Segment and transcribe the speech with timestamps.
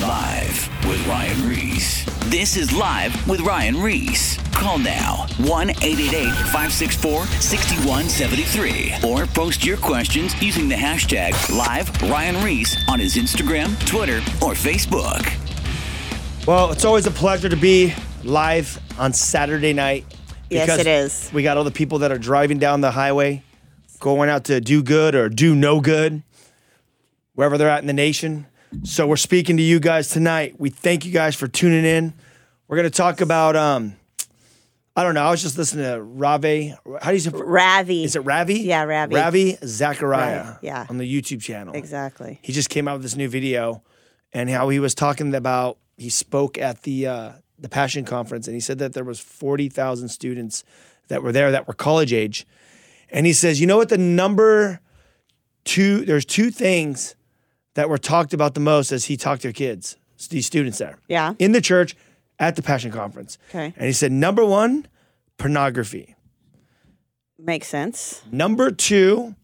[0.00, 2.04] Live with Ryan Ries.
[2.28, 4.36] This is Live with Ryan Ries.
[4.50, 12.44] Call now 1 888 564 6173 or post your questions using the hashtag Live Ryan
[12.44, 15.32] Ries on his Instagram, Twitter, or Facebook.
[16.44, 20.06] Well, it's always a pleasure to be live on Saturday night.
[20.50, 21.30] Yes, it is.
[21.32, 23.44] We got all the people that are driving down the highway,
[24.00, 26.24] going out to do good or do no good,
[27.36, 28.48] wherever they're at in the nation.
[28.82, 30.56] So we're speaking to you guys tonight.
[30.58, 32.12] We thank you guys for tuning in.
[32.68, 33.96] We're going to talk about, um,
[34.96, 35.24] I don't know.
[35.24, 36.74] I was just listening to Rave.
[37.00, 37.30] How do you say?
[37.32, 38.04] Ravi.
[38.04, 38.60] Is it Ravi?
[38.60, 39.14] Yeah, Ravi.
[39.14, 40.44] Ravi Zachariah.
[40.44, 40.86] Right, yeah.
[40.88, 41.74] On the YouTube channel.
[41.74, 42.38] Exactly.
[42.42, 43.82] He just came out with this new video,
[44.32, 45.78] and how he was talking about.
[45.96, 49.68] He spoke at the uh, the Passion Conference, and he said that there was forty
[49.68, 50.64] thousand students
[51.08, 52.46] that were there that were college age,
[53.10, 54.80] and he says, you know what the number
[55.64, 56.04] two?
[56.04, 57.14] There's two things
[57.74, 59.96] that were talked about the most as he talked to kids,
[60.30, 61.34] these students there, Yeah.
[61.38, 61.96] in the church
[62.38, 63.38] at the Passion Conference.
[63.50, 63.72] Okay.
[63.76, 64.86] And he said, number one,
[65.38, 66.14] pornography.
[67.38, 68.22] Makes sense.
[68.30, 69.34] Number two,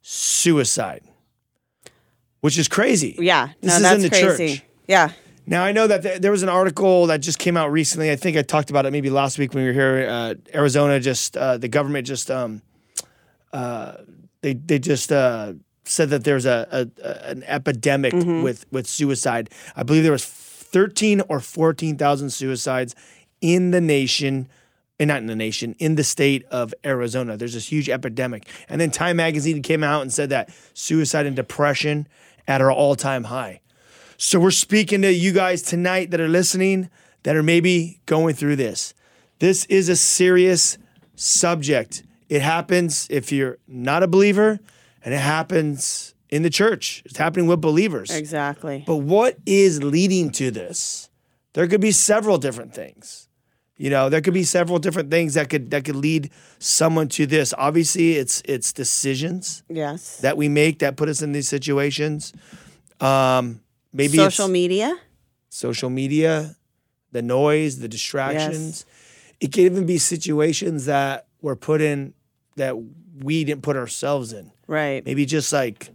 [0.00, 1.02] suicide,
[2.40, 3.16] which is crazy.
[3.18, 3.48] Yeah.
[3.60, 4.56] This no, is that's in the crazy.
[4.58, 4.66] church.
[4.88, 5.12] Yeah.
[5.46, 8.10] Now I know that th- there was an article that just came out recently.
[8.10, 10.06] I think I talked about it maybe last week when we were here.
[10.08, 12.62] Uh, Arizona just uh, the government just um,
[13.52, 13.96] uh,
[14.40, 15.52] they they just uh,
[15.84, 18.42] said that there's a, a, an epidemic Mm-hmm.
[18.42, 19.50] with with suicide.
[19.76, 22.94] I believe there was thirteen or fourteen thousand suicides
[23.40, 24.48] in the nation.
[25.00, 27.36] And not in the nation, in the state of Arizona.
[27.36, 28.46] There's this huge epidemic.
[28.68, 32.06] And then Time Magazine came out and said that suicide and depression
[32.46, 33.60] at our all time high.
[34.18, 36.90] So we're speaking to you guys tonight that are listening
[37.24, 38.94] that are maybe going through this.
[39.40, 40.78] This is a serious
[41.16, 42.04] subject.
[42.28, 44.60] It happens if you're not a believer,
[45.04, 47.02] and it happens in the church.
[47.04, 48.10] It's happening with believers.
[48.10, 48.82] Exactly.
[48.86, 51.10] But what is leading to this?
[51.52, 53.28] There could be several different things.
[53.76, 57.26] You know, there could be several different things that could that could lead someone to
[57.26, 57.52] this.
[57.58, 60.18] Obviously, it's it's decisions yes.
[60.18, 62.32] that we make that put us in these situations.
[63.00, 63.60] Um,
[63.92, 64.96] maybe Social media.
[65.48, 66.56] social media,
[67.10, 68.84] the noise, the distractions.
[68.86, 69.36] Yes.
[69.40, 72.14] It could even be situations that were put in
[72.56, 72.76] that
[73.22, 74.50] we didn't put ourselves in.
[74.66, 75.04] Right.
[75.04, 75.90] Maybe just like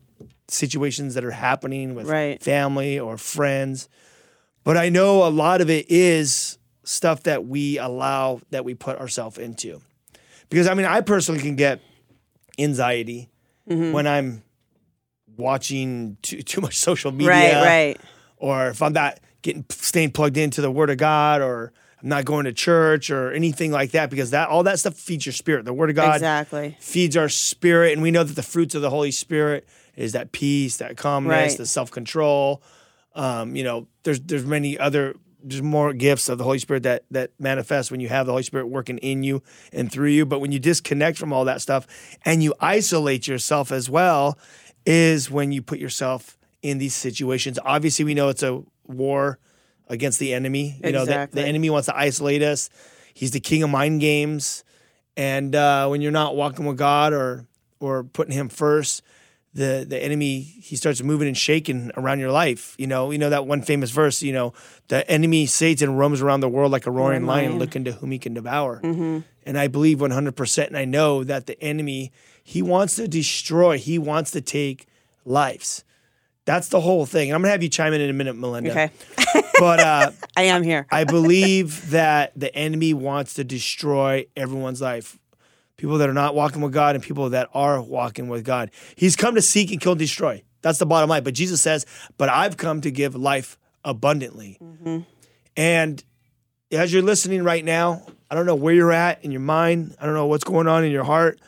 [0.48, 2.42] situations that are happening with Right.
[2.42, 3.90] family or friends.
[4.64, 8.98] But I know a lot of it is stuff that we allow that we put
[9.00, 9.82] ourselves into.
[10.50, 11.82] Because I mean, I personally can get
[12.58, 13.30] anxiety
[13.70, 13.92] Mm-hmm.
[13.92, 14.42] when I'm
[15.38, 17.30] watching too, too much social media
[17.62, 17.66] Right.
[17.88, 18.02] Right.
[18.38, 21.72] or if I'm not getting staying plugged into the Word of God, or
[22.02, 25.26] I'm not going to church or anything like that, because that all that stuff feeds
[25.26, 25.66] your spirit.
[25.66, 26.78] The Word of God Exactly.
[26.80, 30.32] feeds our spirit, and we know that the fruits of the Holy Spirit is that
[30.32, 31.58] peace, that calmness, Right.
[31.58, 32.62] the self control.
[33.16, 37.04] Um, you know, there's there's many other there's more gifts of the Holy Spirit that
[37.12, 39.42] that manifest when you have the Holy Spirit working in you
[39.74, 40.26] and through you.
[40.26, 41.86] But when you disconnect from all that stuff
[42.24, 44.38] and you isolate yourself as well,
[44.86, 47.58] is when you put yourself in these situations.
[47.66, 49.40] Obviously, we know it's a war
[49.90, 50.80] against the enemy.
[50.84, 52.70] You know, the, the enemy wants to isolate us.
[53.14, 54.64] He's the king of mind games.
[55.18, 57.46] And uh, when you're not walking with God or
[57.80, 59.02] or putting Him first,
[59.54, 62.76] the the enemy he starts moving and shaking around your life.
[62.78, 64.22] You know, you know that one famous verse.
[64.22, 64.54] You know,
[64.88, 67.60] the enemy Satan roams around the world like a roaring lion, lion.
[67.60, 68.80] looking to whom he can devour.
[69.46, 72.12] And I believe 100, percent and I know that the enemy
[72.44, 73.78] he wants to destroy.
[73.78, 74.86] He wants to take
[75.26, 75.84] lives.
[76.46, 77.30] That's the whole thing.
[77.30, 78.72] And I'm gonna have you chime in in a minute, Melinda.
[78.72, 78.92] Okay.
[79.60, 80.88] But uh, I am here.
[80.90, 85.20] I believe that the enemy wants to destroy everyone's life.
[85.76, 88.72] People that are not walking with God and people that are walking with God.
[88.96, 90.44] He's come to seek and kill and destroy.
[90.62, 91.24] That's the bottom line.
[91.24, 91.86] But Jesus says,
[92.18, 94.60] But I've come to give life abundantly.
[95.58, 96.04] And
[96.72, 100.06] as you're listening right now, I don't know where you're at in your mind, I
[100.06, 101.40] don't know what's going on in your heart,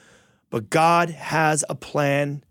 [0.49, 2.43] but God has a plan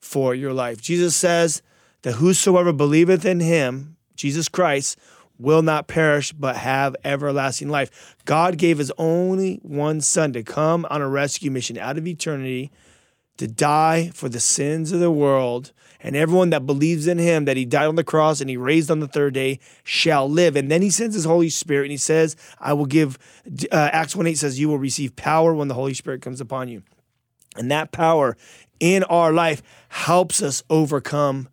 [0.00, 0.80] for your life.
[0.80, 1.62] Jesus says
[2.06, 4.96] that whosoever believeth in him, Jesus Christ,
[5.40, 8.14] will not perish but have everlasting life.
[8.24, 12.70] God gave his only one son to come on a rescue mission out of eternity
[13.38, 15.72] to die for the sins of the world.
[15.98, 18.88] And everyone that believes in him, that he died on the cross and he raised
[18.88, 20.54] on the third day, shall live.
[20.54, 23.18] And then he sends his Holy Spirit and he says, I will give,
[23.72, 26.68] uh, Acts 1 8 says, You will receive power when the Holy Spirit comes upon
[26.68, 26.84] you.
[27.56, 28.36] And that power
[28.78, 31.48] in our life helps us overcome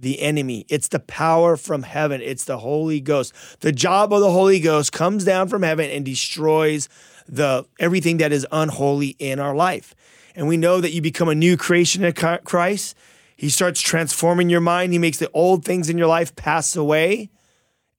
[0.00, 0.64] the enemy.
[0.68, 2.20] It's the power from heaven.
[2.22, 3.34] It's the Holy Ghost.
[3.60, 6.88] The job of the Holy Ghost comes down from heaven and destroys
[7.28, 9.94] the everything that is unholy in our life.
[10.34, 12.96] And we know that you become a new creation in Christ.
[13.36, 14.92] He starts transforming your mind.
[14.92, 17.30] He makes the old things in your life pass away.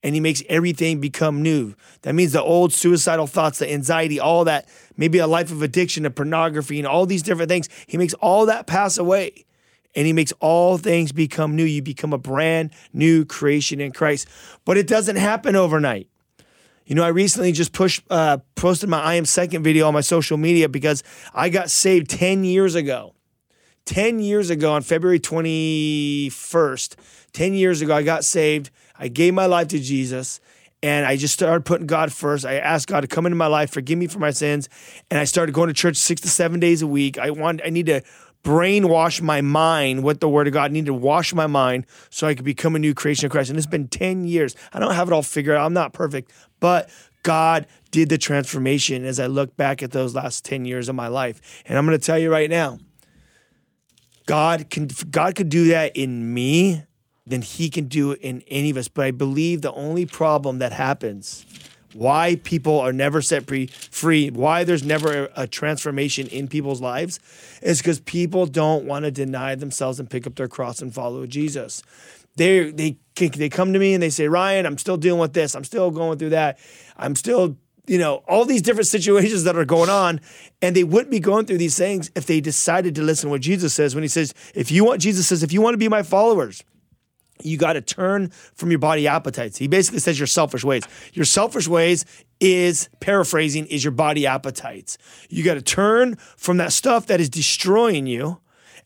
[0.02, 1.74] and he makes everything become new.
[2.02, 6.02] That means the old suicidal thoughts, the anxiety, all that, maybe a life of addiction
[6.02, 7.68] to pornography and all these different things.
[7.86, 9.44] He makes all that pass away
[9.94, 11.64] and he makes all things become new.
[11.64, 14.28] You become a brand new creation in Christ.
[14.64, 16.08] But it doesn't happen overnight.
[16.86, 20.00] You know, I recently just pushed, uh, posted my I am second video on my
[20.00, 21.02] social media because
[21.32, 23.14] I got saved 10 years ago.
[23.84, 26.94] 10 years ago on February 21st,
[27.32, 28.70] 10 years ago, I got saved.
[28.96, 30.40] I gave my life to Jesus
[30.82, 32.44] and I just started putting God first.
[32.44, 34.68] I asked God to come into my life, forgive me for my sins,
[35.10, 37.18] and I started going to church six to seven days a week.
[37.18, 38.02] I want, I need to
[38.42, 40.74] brainwash my mind with the Word of God.
[40.74, 43.50] I to wash my mind so I could become a new creation of Christ.
[43.50, 44.54] And it's been ten years.
[44.72, 45.64] I don't have it all figured out.
[45.64, 46.90] I'm not perfect, but
[47.22, 51.08] God did the transformation as I look back at those last ten years of my
[51.08, 51.62] life.
[51.66, 52.78] And I'm going to tell you right now,
[54.26, 56.84] God can God could do that in me
[57.26, 58.88] then he can do it in any of us.
[58.88, 61.46] But I believe the only problem that happens,
[61.94, 66.80] why people are never set free, free why there's never a, a transformation in people's
[66.80, 67.20] lives,
[67.62, 71.26] is because people don't want to deny themselves and pick up their cross and follow
[71.26, 71.82] Jesus.
[72.36, 75.54] They they they come to me and they say, Ryan, I'm still dealing with this.
[75.54, 76.58] I'm still going through that.
[76.96, 77.56] I'm still
[77.86, 80.20] you know, all these different situations that are going on.
[80.60, 83.40] And they wouldn't be going through these things if they decided to listen to what
[83.40, 85.88] Jesus says when he says, if you want, Jesus says, if you want to be
[85.88, 86.62] my followers,
[87.44, 89.58] you got to turn from your body appetites.
[89.58, 90.84] He basically says your selfish ways.
[91.12, 92.04] Your selfish ways
[92.40, 94.98] is paraphrasing is your body appetites.
[95.28, 98.40] You got to turn from that stuff that is destroying you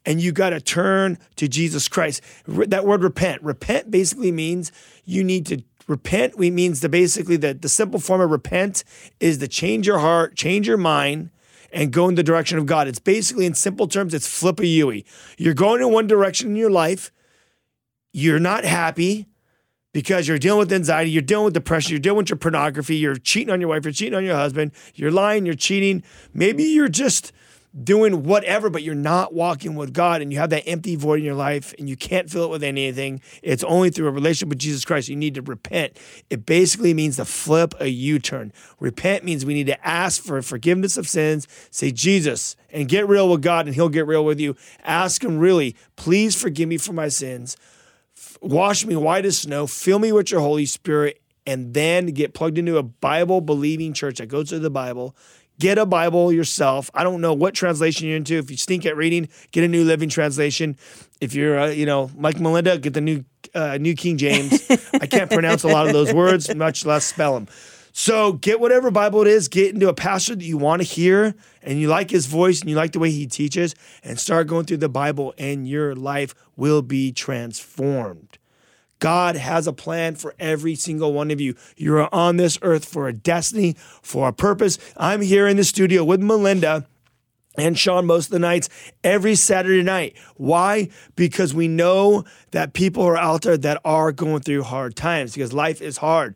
[0.04, 2.22] and you got to turn to Jesus Christ.
[2.46, 4.70] That word repent, repent basically means
[5.04, 6.38] you need to repent.
[6.38, 8.84] We means the basically the, the simple form of repent
[9.20, 11.30] is to change your heart, change your mind,
[11.72, 12.88] and go in the direction of God.
[12.88, 15.04] It's basically in simple terms, it's flip a Yui.
[15.36, 17.12] You're going in one direction in your life
[18.16, 19.26] you're not happy
[19.92, 23.16] because you're dealing with anxiety, you're dealing with depression, you're dealing with your pornography, you're
[23.16, 26.02] cheating on your wife, you're cheating on your husband, you're lying, you're cheating.
[26.32, 27.30] Maybe you're just
[27.84, 31.26] doing whatever, but you're not walking with God and you have that empty void in
[31.26, 33.20] your life and you can't fill it with anything.
[33.42, 35.10] It's only through a relationship with Jesus Christ.
[35.10, 35.98] You need to repent.
[36.30, 38.50] It basically means to flip a U turn.
[38.80, 43.28] Repent means we need to ask for forgiveness of sins, say, Jesus, and get real
[43.28, 44.56] with God and He'll get real with you.
[44.84, 47.58] Ask Him, really, please forgive me for my sins
[48.46, 52.58] wash me white as snow, fill me with your Holy Spirit, and then get plugged
[52.58, 55.16] into a Bible believing church that goes to the Bible.
[55.58, 56.90] Get a Bible yourself.
[56.92, 58.36] I don't know what translation you're into.
[58.36, 60.76] If you stink at reading, get a New Living Translation.
[61.20, 64.68] If you're, uh, you know, Mike Melinda, get the new uh, New King James.
[64.92, 67.48] I can't pronounce a lot of those words, much less spell them.
[67.98, 71.34] So get whatever Bible it is, get into a pastor that you want to hear
[71.62, 74.66] and you like his voice and you like the way he teaches, and start going
[74.66, 78.36] through the Bible, and your life will be transformed.
[78.98, 81.54] God has a plan for every single one of you.
[81.78, 84.78] You are on this earth for a destiny, for a purpose.
[84.98, 86.86] I'm here in the studio with Melinda
[87.56, 88.68] and Sean most of the nights
[89.04, 90.14] every Saturday night.
[90.36, 90.90] Why?
[91.14, 95.54] Because we know that people are out there that are going through hard times because
[95.54, 96.34] life is hard.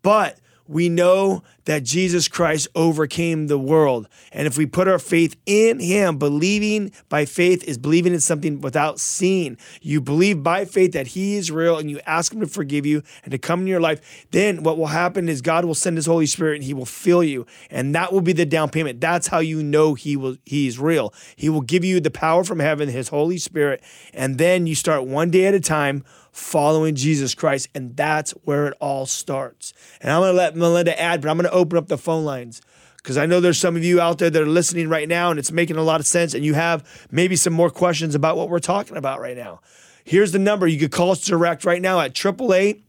[0.00, 4.08] But we know that Jesus Christ overcame the world.
[4.32, 8.60] And if we put our faith in him, believing by faith is believing in something
[8.60, 9.56] without seeing.
[9.80, 13.02] You believe by faith that he is real and you ask him to forgive you
[13.22, 14.26] and to come in your life.
[14.30, 17.22] Then what will happen is God will send his Holy Spirit and he will fill
[17.22, 17.46] you.
[17.70, 19.00] And that will be the down payment.
[19.00, 21.14] That's how you know he will he's real.
[21.36, 23.82] He will give you the power from heaven, his Holy Spirit,
[24.12, 27.68] and then you start one day at a time following Jesus Christ.
[27.74, 29.72] And that's where it all starts.
[30.00, 32.24] And I'm going to let Melinda add, but I'm going to open up the phone
[32.24, 32.60] lines
[32.96, 35.38] because I know there's some of you out there that are listening right now and
[35.38, 36.34] it's making a lot of sense.
[36.34, 39.60] And you have maybe some more questions about what we're talking about right now.
[40.04, 40.66] Here's the number.
[40.66, 42.84] You could call us direct right now at 888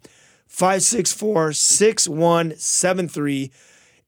[0.48, 3.52] 564 6173.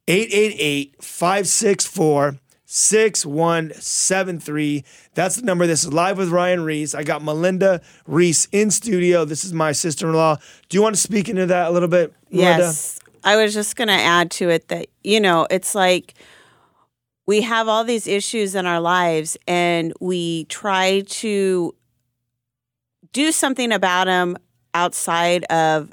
[0.08, 4.84] 888 564 6173.
[5.14, 5.68] That's the number.
[5.68, 6.96] This is live with Ryan Ries.
[6.96, 9.26] I got Melinda Ries in studio.
[9.26, 10.38] This is my sister in law.
[10.70, 12.64] Do you want to speak into that a little bit, Melinda?
[12.64, 13.00] Yes.
[13.24, 16.14] I was just going to add to it that, you know, it's like
[17.26, 21.76] we have all these issues in our lives and we try to
[23.14, 24.38] do something about them
[24.74, 25.92] outside of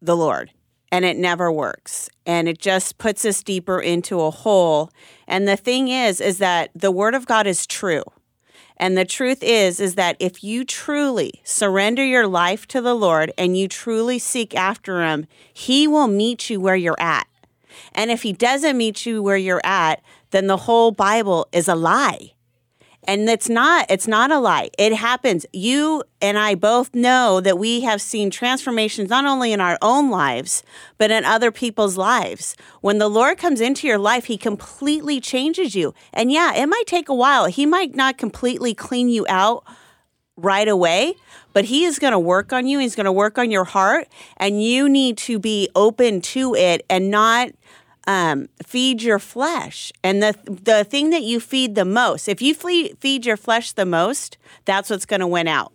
[0.00, 0.50] the Lord
[0.90, 4.90] and it never works and it just puts us deeper into a hole
[5.32, 8.04] and the thing is is that the word of god is true.
[8.76, 13.32] And the truth is is that if you truly surrender your life to the lord
[13.38, 17.26] and you truly seek after him he will meet you where you're at.
[17.94, 21.74] And if he doesn't meet you where you're at then the whole bible is a
[21.74, 22.34] lie
[23.04, 24.70] And it's not it's not a lie.
[24.78, 25.44] It happens.
[25.52, 30.08] You and I both know that we have seen transformations not only in our own
[30.08, 30.62] lives,
[30.98, 32.56] but in other people's lives.
[32.80, 35.94] When the Lord comes into your life, he completely changes you.
[36.12, 37.46] And yeah, it might take a while.
[37.46, 39.64] He might not completely clean you out
[40.36, 41.14] right away,
[41.52, 42.78] but he is going to work on you.
[42.78, 46.84] He's going to work on your heart, and you need to be open to it
[46.88, 47.50] and not
[48.06, 49.92] um, feed your flesh.
[50.02, 53.72] And the the thing that you feed the most, if you feed feed your flesh
[53.72, 55.72] the most, that's what's going to win out.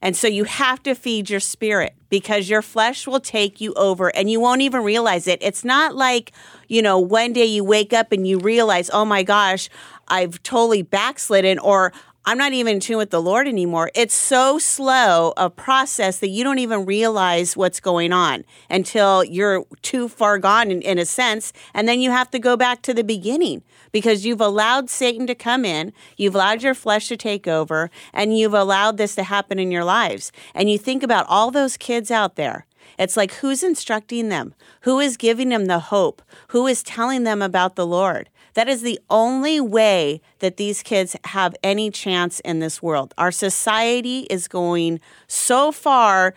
[0.00, 4.14] And so you have to feed your spirit because your flesh will take you over
[4.14, 5.40] and you won't even realize it.
[5.42, 6.32] It's not like,
[6.68, 9.68] you know, one day you wake up and you realize, oh my gosh,
[10.06, 11.92] I've totally backslidden or
[12.28, 13.90] I'm not even in tune with the Lord anymore.
[13.94, 19.64] It's so slow a process that you don't even realize what's going on until you're
[19.80, 21.54] too far gone in, in, a sense.
[21.72, 25.34] And then you have to go back to the beginning because you've allowed Satan to
[25.34, 29.58] come in, you've allowed your flesh to take over, and you've allowed this to happen
[29.58, 30.30] in your lives.
[30.54, 32.66] And you think about all those kids out there.
[32.98, 34.52] It's like who's instructing them?
[34.82, 36.20] Who is giving them the hope?
[36.48, 38.28] Who is telling them about the Lord?
[38.58, 43.14] That is the only way that these kids have any chance in this world.
[43.16, 44.98] Our society is going
[45.28, 46.34] so far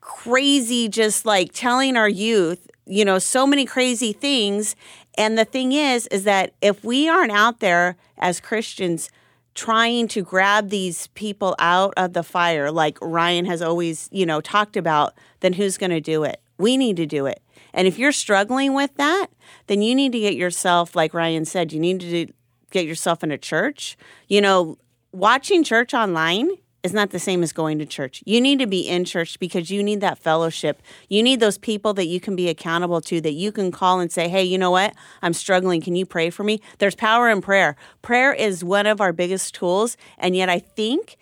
[0.00, 4.74] crazy, just like telling our youth, you know, so many crazy things.
[5.18, 9.10] And the thing is, is that if we aren't out there as Christians,
[9.54, 14.40] trying to grab these people out of the fire like Ryan has always, you know,
[14.40, 16.40] talked about, then who's going to do it?
[16.56, 17.42] We need to do it.
[17.72, 19.28] And if you're struggling with that,
[19.66, 22.26] then you need to get yourself, like Ryan said, you need to
[22.70, 23.96] get yourself in a church.
[24.28, 24.78] You know,
[25.12, 26.50] watching church online
[26.82, 28.22] is not the same as going to church.
[28.24, 30.80] You need to be in church because you need that fellowship.
[31.08, 34.10] You need those people that you can be accountable to, that you can call and
[34.10, 34.94] say, hey, you know what?
[35.20, 35.82] I'm struggling.
[35.82, 36.60] Can you pray for me?
[36.78, 37.76] There's power in prayer.
[38.00, 39.96] Prayer is one of our biggest tools.
[40.16, 41.18] And yet I think,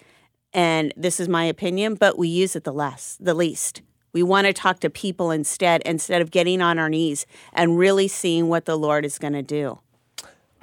[0.53, 3.83] and this is my opinion, but we use it the less, the least.
[4.19, 8.09] We want to talk to people instead, instead of getting on our knees and really
[8.09, 9.79] seeing what the Lord is going to do.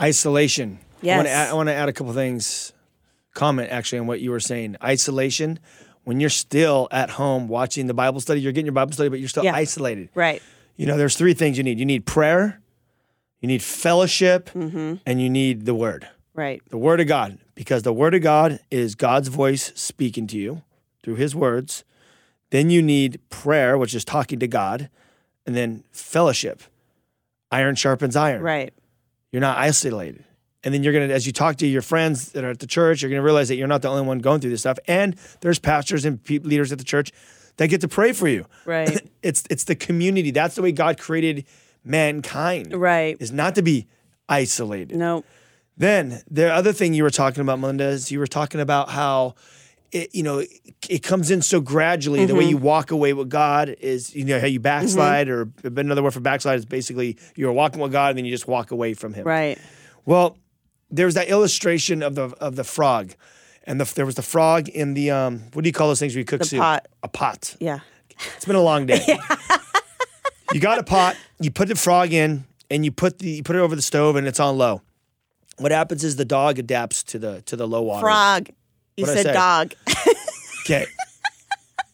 [0.01, 0.79] Isolation.
[1.01, 1.13] Yes.
[1.13, 2.73] I want, add, I want to add a couple things,
[3.33, 4.75] comment actually on what you were saying.
[4.83, 5.59] Isolation,
[6.03, 9.19] when you're still at home watching the Bible study, you're getting your Bible study, but
[9.21, 9.55] you're still Yeah.
[9.55, 10.09] isolated.
[10.15, 10.41] Right.
[10.75, 12.59] You know, there's three things you need you need prayer,
[13.39, 14.95] you need fellowship, Mm-hmm.
[15.05, 16.09] and you need the word.
[16.33, 16.61] Right.
[16.69, 20.61] The word of God, because the word of God is God's voice speaking to you
[21.03, 21.85] through his words.
[22.51, 24.89] Then you need prayer, which is talking to God,
[25.45, 26.61] and then fellowship.
[27.51, 28.41] Iron sharpens iron.
[28.41, 28.73] Right.
[29.31, 30.23] You're not isolated.
[30.63, 32.67] And then you're going to, as you talk to your friends that are at the
[32.67, 34.79] church, you're going to realize that you're not the only one going through this stuff.
[34.87, 37.11] And there's pastors and pe- leaders at the church
[37.57, 38.45] that get to pray for you.
[38.65, 39.07] Right.
[39.21, 40.31] it's it's the community.
[40.31, 41.45] That's the way God created
[41.83, 42.73] mankind.
[42.73, 43.15] Right.
[43.19, 43.87] Is not to be
[44.27, 44.97] isolated.
[44.97, 45.23] No.
[45.77, 49.35] Then the other thing you were talking about, Melinda, is you were talking about how
[49.95, 50.43] it, you know,
[50.89, 52.19] it, comes in so gradually.
[52.25, 52.37] The Mm-hmm.
[52.37, 56.13] way you walk away with God is, you know, how you backslide, or another word
[56.13, 59.13] for backslide is basically you're walking with God and then you just walk away from
[59.13, 59.25] Him.
[59.25, 59.57] Right.
[60.05, 60.37] Well,
[60.91, 63.13] there was that illustration of the of the frog,
[63.63, 66.13] and the, there was the frog in the um, what do you call those things
[66.13, 66.59] where you cook The soup?
[66.59, 66.87] pot.
[67.01, 67.55] A pot.
[67.59, 67.79] Yeah.
[68.35, 69.03] It's been a long day.
[70.53, 73.55] you got a pot, you put the frog in, and you put the you put
[73.55, 74.81] it over the stove, and it's on low.
[75.57, 78.01] What happens is the dog adapts to the to the low water.
[78.01, 78.49] Frog.
[78.97, 79.73] You What'd said dog.
[80.65, 80.87] Okay.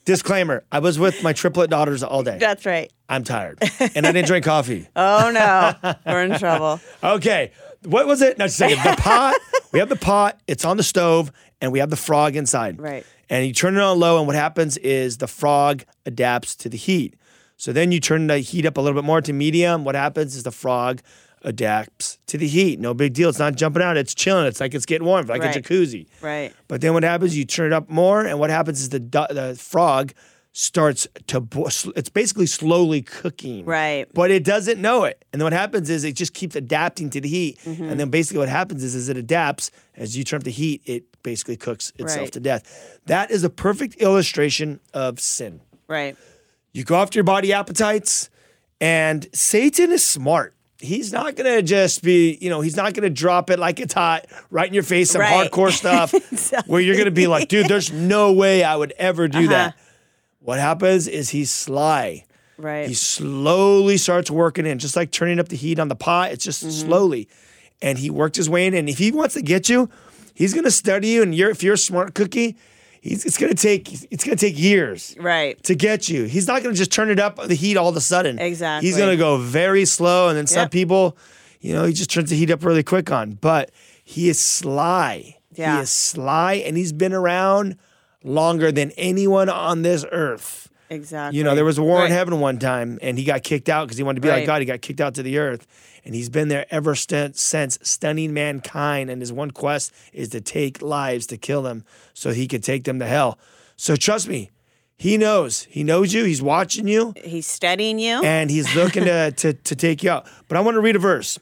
[0.05, 2.37] Disclaimer: I was with my triplet daughters all day.
[2.37, 2.89] That's right.
[3.09, 3.59] I'm tired,
[3.95, 4.87] and I didn't drink coffee.
[4.95, 5.93] Oh no.
[6.05, 6.79] We're in trouble.
[7.03, 7.51] Okay.
[7.83, 8.37] What was it?
[8.37, 8.83] No, just a second.
[8.95, 9.35] The pot.
[9.73, 10.39] we have the pot.
[10.47, 12.79] It's on the stove, and we have the frog inside.
[12.79, 13.05] Right.
[13.29, 16.77] And you turn it on low, and what happens is the frog adapts to the
[16.77, 17.15] heat.
[17.57, 19.83] So then you turn the heat up a little bit more to medium.
[19.83, 21.01] What happens is the frog
[21.43, 22.79] adapts to the heat.
[22.79, 23.29] No big deal.
[23.29, 23.97] It's not jumping out.
[23.97, 24.45] It's chilling.
[24.45, 25.55] It's like it's getting warm, like Right.
[25.55, 26.07] a jacuzzi.
[26.21, 26.53] Right.
[26.67, 27.35] But then what happens?
[27.37, 30.13] You turn it up more, and what happens is the the frog
[30.53, 31.39] starts to.
[31.39, 33.65] Bo- it's basically slowly cooking.
[33.65, 34.05] Right.
[34.13, 35.23] But it doesn't know it.
[35.31, 37.57] And then what happens is it just keeps adapting to the heat.
[37.65, 37.83] Mm-hmm.
[37.85, 40.81] And then basically what happens is as it adapts, as you turn up the heat,
[40.85, 42.31] it basically cooks itself Right.
[42.33, 42.99] to death.
[43.05, 45.61] That is a perfect illustration of sin.
[45.87, 46.17] Right.
[46.73, 48.29] You go after your body appetites,
[48.79, 50.53] and Satan is smart.
[50.81, 54.25] He's not gonna just be, you know, he's not gonna drop it like it's hot
[54.49, 55.49] right in your face, some Right.
[55.51, 56.13] hardcore stuff
[56.67, 59.47] where you're gonna be like, dude, there's no way I would ever do uh-huh.
[59.49, 59.77] that.
[60.39, 62.25] What happens is he's sly.
[62.57, 62.87] Right.
[62.87, 66.31] He slowly starts working in, just like turning up the heat on the pot.
[66.31, 66.87] It's just mm-hmm.
[66.87, 67.29] slowly.
[67.81, 68.73] And he worked his way in.
[68.73, 69.89] And if he wants to get you,
[70.33, 71.23] he's gonna study you.
[71.23, 72.57] And you're if you're a smart cookie,
[73.01, 75.61] he's it's gonna take it's gonna take years right.
[75.63, 76.23] to get you.
[76.23, 78.39] He's not going to just turn it up the heat all of a sudden.
[78.39, 78.87] Exactly.
[78.87, 80.71] He's going to go very slow, and then some Yep.
[80.71, 81.17] people,
[81.59, 83.31] you know, he just turns the heat up really quick on.
[83.31, 83.71] But
[84.03, 85.37] he is sly.
[85.53, 85.77] Yeah.
[85.77, 87.75] He is sly and he's been around
[88.23, 90.69] longer than anyone on this earth.
[90.89, 91.37] Exactly.
[91.37, 93.87] You know, there was a war in heaven one time, and he got kicked out
[93.87, 94.59] because he wanted to be like God.
[94.61, 95.65] He got kicked out to the earth,
[96.03, 99.09] and he's been there ever st- since, stunning mankind.
[99.09, 102.83] And his one quest is to take lives, to kill them, so he could take
[102.85, 103.37] them to hell.
[103.75, 104.49] So trust me,
[104.97, 105.63] he knows.
[105.63, 106.23] He knows you.
[106.25, 108.21] He's watching you, He's studying you.
[108.23, 110.27] and he's looking to, to to take you out.
[110.47, 111.39] But I want to read a verse,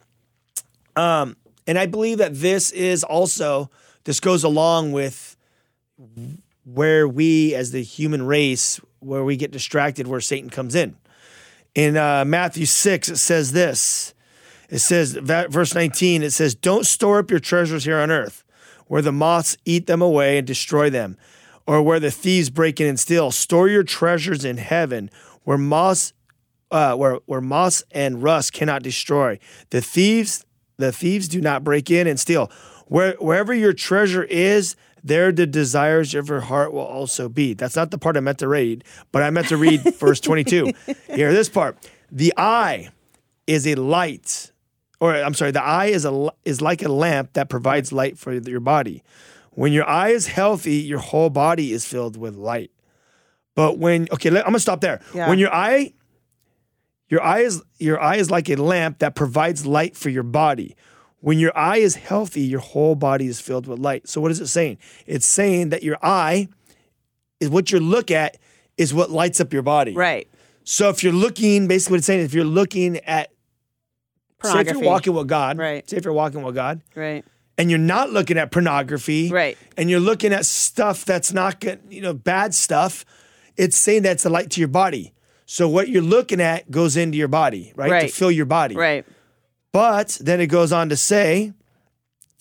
[0.96, 1.36] um,
[1.68, 3.70] and I believe that this is also
[4.06, 5.36] this goes along with
[6.64, 10.96] where we as the human race where we get distracted where satan comes in
[11.76, 14.14] in uh, matthew 6 it says this
[14.70, 18.44] it says verse 19 it says don't store up your treasures here on earth
[18.88, 21.18] where the moths eat them away and destroy them
[21.68, 25.10] or where the thieves break in and steal store your treasures in heaven
[25.44, 26.14] where moths
[26.72, 29.40] uh, where where moss and rust cannot destroy.
[29.70, 30.46] The thieves
[30.78, 32.52] the thieves do not break in and steal.
[32.88, 37.54] Where wherever your treasure is, there the desires of your heart will also be.
[37.54, 40.72] That's not the part I meant to read, but I meant to read verse 22.
[41.14, 41.78] Here, this part.
[42.12, 42.90] The eye
[43.46, 44.52] is a light,
[45.00, 48.34] or I'm sorry, the eye is a is like a lamp that provides light for
[48.34, 49.04] your body.
[49.52, 52.72] When your eye is healthy, your whole body is filled with light.
[53.56, 55.02] But when okay, let, I'm gonna stop there.
[55.14, 55.30] Yeah.
[55.30, 55.94] When your eye
[57.10, 60.76] your eye is your eye is like a lamp that provides light for your body.
[61.22, 64.08] When your eye is healthy, your whole body is filled with light.
[64.08, 64.78] So what is it saying?
[65.06, 66.48] It's saying that your eye
[67.42, 68.38] is what you look at
[68.78, 69.94] is what lights up your body.
[69.94, 70.28] right.
[70.64, 73.32] So if you're looking, basically what it's saying, if you're looking at
[74.44, 75.90] say if you're walking with God, Right.
[75.90, 77.24] say if you're walking with God, Right.
[77.58, 79.58] and you're not looking at pornography, Right.
[79.78, 83.06] and you're looking at stuff that's not good, you know, bad stuff,
[83.58, 85.14] it's saying that's a light to your body.
[85.46, 88.02] So what you're looking at goes into your body, right?
[88.02, 88.76] To fill your body.
[88.76, 89.06] Right.
[89.72, 91.54] But then it goes on to say,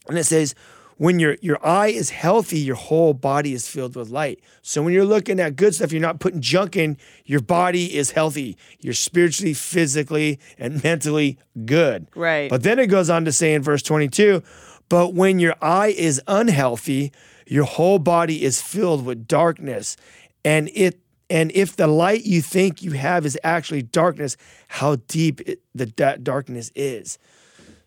[0.09, 0.55] and it says,
[0.99, 4.41] when your your eye is healthy, your whole body is filled with light.
[4.63, 8.11] So when you're looking at good stuff, you're not putting junk in, your body is
[8.11, 8.57] healthy.
[8.81, 12.09] You're spiritually, physically, and mentally good.
[12.15, 12.51] Right.
[12.51, 14.43] But then it goes on to say in verse 22,
[14.89, 17.13] but when your eye is unhealthy,
[17.47, 19.97] your whole body is filled with darkness.
[20.45, 24.37] And it and if the light you think you have is actually darkness,
[24.69, 27.19] how deep it, the da- darkness is.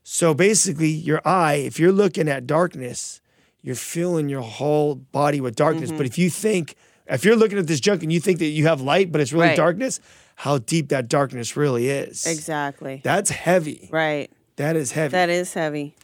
[0.03, 3.21] So basically, your eye, if you're looking at darkness,
[3.61, 5.89] you're filling your whole body with darkness.
[5.89, 5.97] Mm-hmm.
[5.97, 6.75] But if you think,
[7.07, 9.31] if you're looking at this junk and you think that you have light, but it's
[9.31, 9.57] really Right.
[9.57, 9.99] darkness,
[10.37, 12.25] how deep that darkness really is.
[12.25, 13.01] Exactly.
[13.03, 13.89] That's heavy.
[13.91, 14.31] Right.
[14.55, 15.11] That is heavy.
[15.11, 15.95] That is heavy.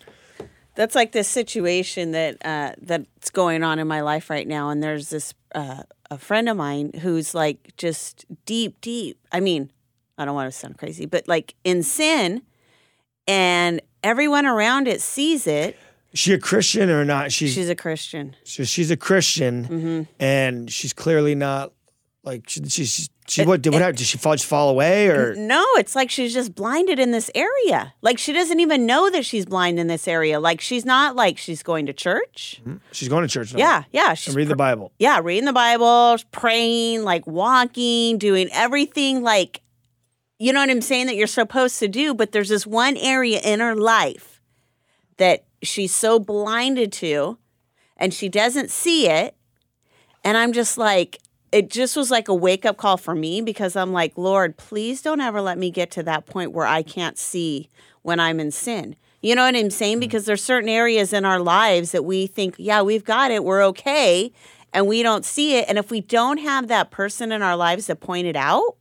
[0.75, 4.81] That's like this situation that uh, that's going on in my life right now, and
[4.83, 5.81] there's this uh,
[6.11, 9.17] a friend of mine who's like just deep, deep.
[9.31, 9.71] I mean,
[10.19, 12.43] I don't want to sound crazy, but like in sin,
[13.27, 15.77] and everyone around it sees it.
[16.13, 17.31] Is she a Christian or not?
[17.31, 18.35] She's She's a Christian.
[18.43, 20.01] so she's a Christian, Mm-hmm.
[20.23, 21.73] and she's clearly not
[22.23, 22.63] like she.
[22.67, 23.97] She, she, what did what happened?
[23.97, 25.35] Did she fall, just fall away or?
[25.35, 27.93] No, it's like she's just blinded in this area.
[28.01, 30.39] Like she doesn't even know that she's blind in this area.
[30.39, 32.61] Like she's not like she's going to church.
[32.93, 33.59] She's going to church now.
[33.59, 34.13] Yeah, yeah.
[34.13, 34.93] She's And read the Bible.
[34.97, 39.59] yeah, reading the Bible, praying, like walking, doing everything like
[40.39, 43.39] you know what I'm saying that you're supposed to do, but there's this one area
[43.43, 44.41] in her life
[45.17, 47.37] that she's so blinded to
[47.97, 49.35] and she doesn't see it.
[50.23, 51.19] And I'm just like
[51.51, 55.01] it just was like a wake up call for me because I'm like, Lord, please
[55.01, 57.69] don't ever let me get to that point where I can't see
[58.01, 58.95] when I'm in sin.
[59.21, 59.95] You know what I'm saying?
[59.95, 59.99] Mm-hmm.
[60.01, 63.63] Because there's certain areas in our lives that we think, yeah, we've got it, we're
[63.63, 64.31] okay,
[64.73, 65.65] and we don't see it.
[65.69, 68.75] And if we don't have that person in our lives that point it out,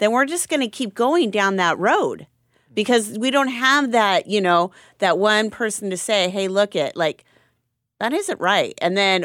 [0.00, 2.26] then we're just going to keep going down that road
[2.74, 6.96] because we don't have that, you know, that one person to say, hey, look it,
[6.96, 7.24] like,
[8.00, 8.74] that isn't right.
[8.80, 9.24] And then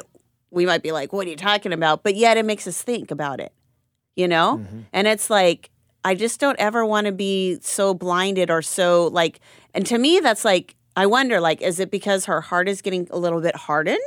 [0.52, 2.04] we might be like, what are you talking about?
[2.04, 3.54] But yet it makes us think about it,
[4.16, 4.58] you know?
[4.58, 4.82] Mm-hmm.
[4.94, 5.72] And it's like,
[6.04, 9.40] I just don't ever want to be so blinded or so like,
[9.74, 13.08] and to me, that's like, I wonder, like, is it because her heart is getting
[13.12, 14.00] a little bit hardened?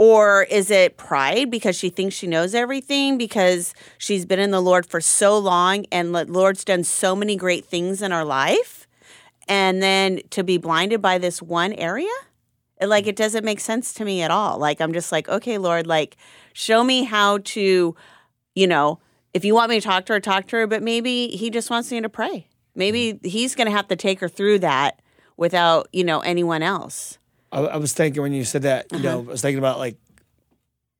[0.00, 4.62] Or is it pride because she thinks she knows everything because she's been in the
[4.62, 8.88] Lord for so long and the Lord's done so many great things in our life?
[9.46, 12.08] And then to be blinded by this one area?
[12.80, 14.56] Like it doesn't make sense to me at all.
[14.56, 16.16] Like I'm just like, okay, Lord, like
[16.54, 17.94] show me how to,
[18.54, 19.00] you know,
[19.34, 21.68] if you want me to talk to her, talk to her, but maybe he just
[21.68, 22.46] wants me to pray.
[22.74, 25.02] Maybe he's going to have to take her through that
[25.36, 27.18] without, you know, anyone else.
[27.52, 29.08] I, I was thinking when you said that, you Uh-huh.
[29.08, 29.96] know, I was thinking about like,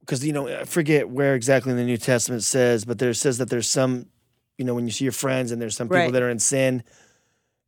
[0.01, 3.39] because you know, I forget where exactly in the New Testament says, but there says
[3.39, 4.07] that there's some,
[4.59, 6.13] you know, when you see your friends and there's some people Right.
[6.13, 6.83] that are in sin,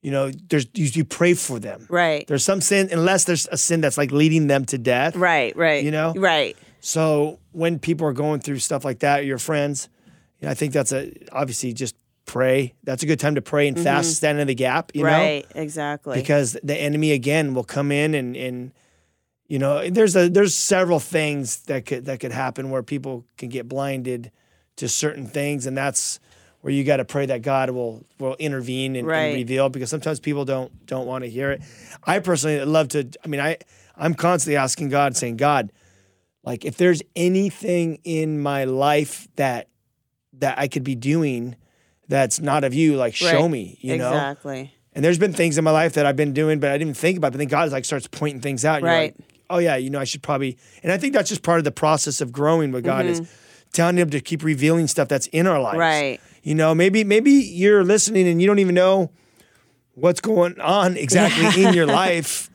[0.05, 1.87] You know, there's you, you pray for them.
[1.89, 2.27] Right.
[2.27, 5.15] There's some sin, unless there's a sin that's like leading them to death.
[5.15, 5.85] Right, right.
[5.85, 6.13] You know?
[6.17, 6.57] Right.
[6.81, 9.89] So when people are going through stuff like that, your friends,
[10.41, 12.75] you know, I think that's a obviously just pray.
[12.85, 14.93] That's a good time to pray and fast, stand in the gap.
[14.95, 15.21] You know, Mm-hmm.
[15.21, 16.17] right, exactly.
[16.19, 18.73] because the enemy again will come in and and
[19.49, 23.49] you know there's a there's several things that could that could happen where people can
[23.49, 24.31] get blinded
[24.77, 26.19] to certain things and that's
[26.63, 30.21] where you got to pray that God will will intervene and, and reveal because sometimes
[30.21, 31.61] people don't don't want to hear it.
[32.05, 33.59] I personally love to I mean I
[33.97, 35.73] I'm constantly asking God saying God
[36.45, 39.69] like if there's anything in my life that
[40.35, 41.57] that I could be doing
[42.13, 43.51] that's not of you like show Right.
[43.51, 44.73] me you know exactly.
[44.95, 47.17] and there's been things in my life that I've been doing, but I didn't think
[47.19, 47.29] about.
[47.29, 47.33] it.
[47.33, 48.83] But then God like starts pointing things out.
[48.83, 49.15] Right.
[49.19, 50.59] like, oh yeah, you know, I should probably.
[50.83, 53.23] And I think that's just part of the process of growing with God is
[53.73, 55.79] telling Him to keep revealing stuff that's in our lives.
[55.79, 55.81] Mm-hmm.
[55.81, 56.21] Right.
[56.43, 59.11] You know, maybe maybe you're listening and you don't even know
[59.95, 62.51] what's going on exactly in your life.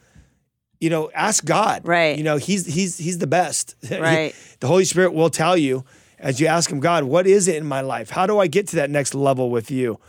[0.79, 1.87] You know, ask God.
[1.87, 2.17] Right.
[2.17, 3.75] You know, He's He's He's the best.
[3.91, 4.35] Right.
[4.59, 5.85] the Holy Spirit will tell you
[6.19, 8.09] as you ask Him, God, what is it in my life?
[8.09, 9.99] How do I get to that next level with you?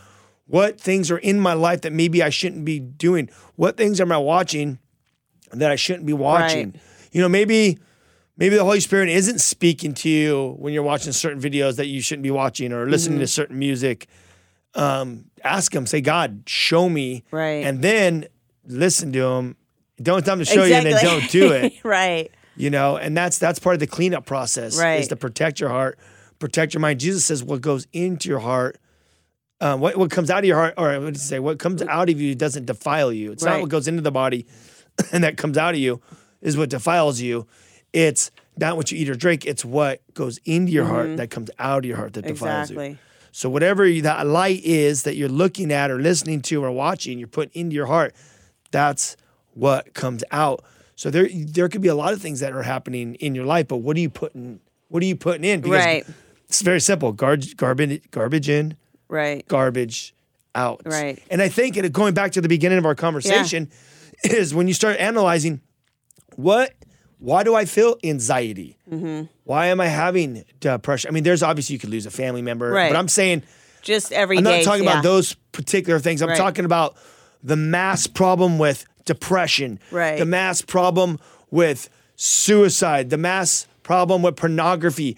[0.47, 3.29] What things are in my life that maybe I shouldn't be doing?
[3.55, 4.79] What things am I watching
[5.51, 6.71] that I shouldn't be watching?
[6.71, 6.81] Right.
[7.11, 7.77] You know, maybe
[8.37, 12.01] maybe the Holy Spirit isn't speaking to you when you're watching certain videos that you
[12.01, 13.23] shouldn't be watching or listening Mm-hmm.
[13.23, 14.07] to certain music.
[14.75, 17.23] Um, ask him, say, God, show me.
[17.31, 17.65] Right.
[17.65, 18.25] And then
[18.65, 19.55] listen to him.
[20.01, 22.31] Don't tell him to show you and then don't do it right.
[22.59, 25.97] You know and that's that's part of the cleanup process is to protect your heart
[26.39, 26.99] protect your mind.
[26.99, 28.79] Jesus says what goes into your heart
[29.61, 31.37] uh, what, what comes out of your heart or what did he say?
[31.39, 33.33] What comes out of you doesn't defile you.
[33.33, 34.45] It's not what goes into the body
[35.11, 35.99] and that comes out of you
[36.41, 37.45] is what defiles you.
[37.91, 39.45] It's not what you eat or drink.
[39.45, 42.77] It's what goes into your heart that comes out of your heart that defiles you.
[42.77, 42.93] Mm-hmm.
[43.31, 47.19] So whatever you- that light is that you're looking at or listening to or watching,
[47.19, 48.13] you're putting into your heart.
[48.71, 49.17] That's
[49.53, 50.63] what comes out.
[50.99, 53.69] So there there could be a lot of things that are happening in your life,
[53.69, 54.59] but what are you putting
[54.89, 55.61] what are you putting in?
[55.61, 56.05] Because Right.
[56.49, 57.13] it's very simple.
[57.13, 58.75] Garbage garbage garbage in,
[59.07, 59.47] Right.
[59.47, 60.13] garbage
[60.55, 60.81] out.
[60.83, 61.23] Right.
[61.29, 63.69] And I think and going back to the beginning of our conversation
[64.25, 65.61] is when you start analyzing
[66.35, 66.73] what
[67.19, 68.75] why do I feel anxiety?
[68.91, 69.27] Mm-hmm.
[69.45, 71.07] Why am I having depression?
[71.07, 72.89] I mean, there's obviously you could lose a family member, Right.
[72.91, 73.43] but I'm saying
[73.83, 74.91] Just every I'm not day, talking yeah.
[74.91, 76.21] about those particular things.
[76.21, 76.37] I'm Right.
[76.37, 76.97] talking about
[77.41, 78.83] the mass problem with
[79.13, 80.17] depression, Right.
[80.19, 81.19] the mass problem
[81.51, 85.17] with suicide, the mass problem with pornography.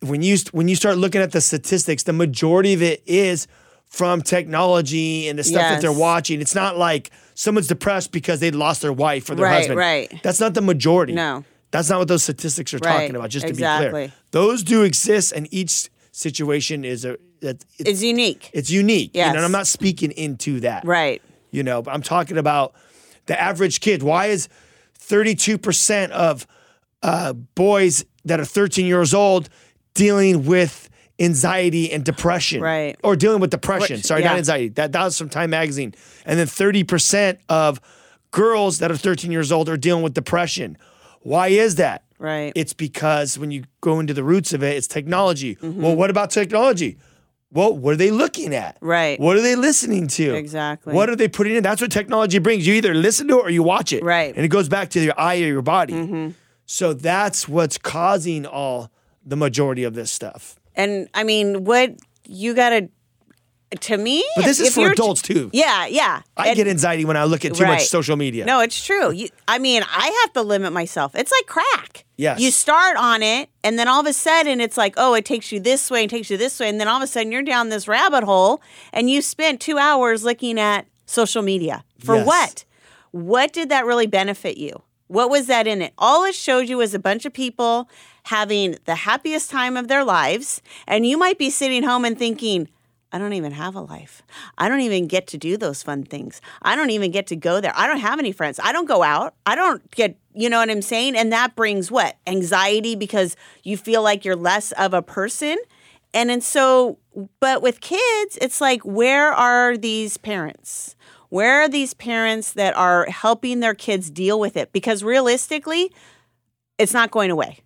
[0.00, 3.46] When you when you start looking at the statistics, the majority of it is
[3.86, 6.40] from technology and the stuff that they're watching.
[6.40, 9.78] It's not like someone's depressed because they lost their wife or their Right, husband.
[9.78, 10.20] right.
[10.22, 11.12] That's not the majority.
[11.14, 11.44] No.
[11.70, 14.12] That's not what those statistics are Right, talking about, just to be clear.
[14.32, 18.50] Those do exist and each situation is a that it's, It's unique.
[18.52, 19.10] it's unique.
[19.14, 20.84] You know, and I'm not speaking into that.
[20.84, 21.20] Right.
[21.50, 22.74] You know, but I'm talking about
[23.26, 24.02] the average kid.
[24.02, 24.48] Why is
[24.98, 26.46] 32% of
[27.02, 29.48] uh, boys that are 13 years old
[29.94, 32.60] dealing with anxiety and depression?
[32.60, 32.96] Right.
[33.02, 33.96] Or dealing with depression.
[33.96, 34.68] What- Sorry, not anxiety.
[34.70, 35.94] That, that was from Time Magazine.
[36.24, 37.80] And then 30% of
[38.30, 40.76] girls that are 13 years old are dealing with depression.
[41.20, 42.04] Why is that?
[42.18, 42.52] Right.
[42.54, 45.56] It's because when you go into the roots of it, it's technology.
[45.56, 45.82] Mm-hmm.
[45.82, 46.96] Well, what about technology?
[47.54, 48.76] Well, what are they looking at?
[48.80, 49.18] Right.
[49.18, 50.34] What are they listening to?
[50.34, 50.92] Exactly.
[50.92, 51.62] What are they putting in?
[51.62, 52.66] That's what technology brings.
[52.66, 54.02] You either listen to it or you watch it.
[54.02, 54.30] Right.
[54.30, 54.38] Mm-hmm.
[54.38, 56.34] And it goes back to your eye or your body.
[56.66, 58.90] So that's what's causing all
[59.24, 60.58] the majority of this stuff.
[60.74, 61.94] And I mean, what
[62.26, 62.88] you got to,
[63.82, 65.50] to me, But this is for adults too.
[65.52, 66.22] Yeah, yeah.
[66.36, 68.44] I And- get anxiety when I look at too much social media.
[68.44, 69.12] No, it's true.
[69.12, 71.14] You, I mean, I have to limit myself.
[71.14, 72.04] It's like crack.
[72.16, 72.38] Yes.
[72.40, 75.50] You start on it, and then all of a sudden, it's like, oh, it takes
[75.50, 76.68] you this way and takes you this way.
[76.68, 78.60] And then all of a sudden, you're down this rabbit hole,
[78.92, 81.84] and you spent two hours looking at social media.
[81.98, 82.26] For Yes.
[82.26, 82.64] what?
[83.10, 84.82] What did that really benefit you?
[85.08, 85.92] What was that in it?
[85.98, 87.88] All it showed you was a bunch of people
[88.24, 90.62] having the happiest time of their lives.
[90.86, 92.68] And you might be sitting home and thinking,
[93.14, 94.22] I don't even have a life.
[94.58, 96.40] I don't even get to do those fun things.
[96.62, 97.72] I don't even get to go there.
[97.76, 98.58] I don't have any friends.
[98.60, 99.36] I don't go out.
[99.46, 101.14] I don't get, you know what I'm saying?
[101.14, 102.16] And that brings what?
[102.26, 105.58] Anxiety because you feel like you're less of a person.
[106.12, 106.98] And and so
[107.38, 110.96] but with kids, it's like where are these parents?
[111.28, 114.72] Where are these parents that are helping their kids deal with it?
[114.72, 115.92] Because realistically,
[116.78, 117.60] it's not going away.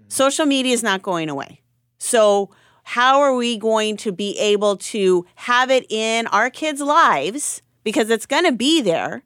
[0.00, 0.08] Mm-hmm.
[0.08, 1.60] Social media is not going away.
[1.98, 2.50] So,
[2.84, 7.62] how are we going to be able to have it in our kids' lives?
[7.82, 9.22] Because it's going to be there,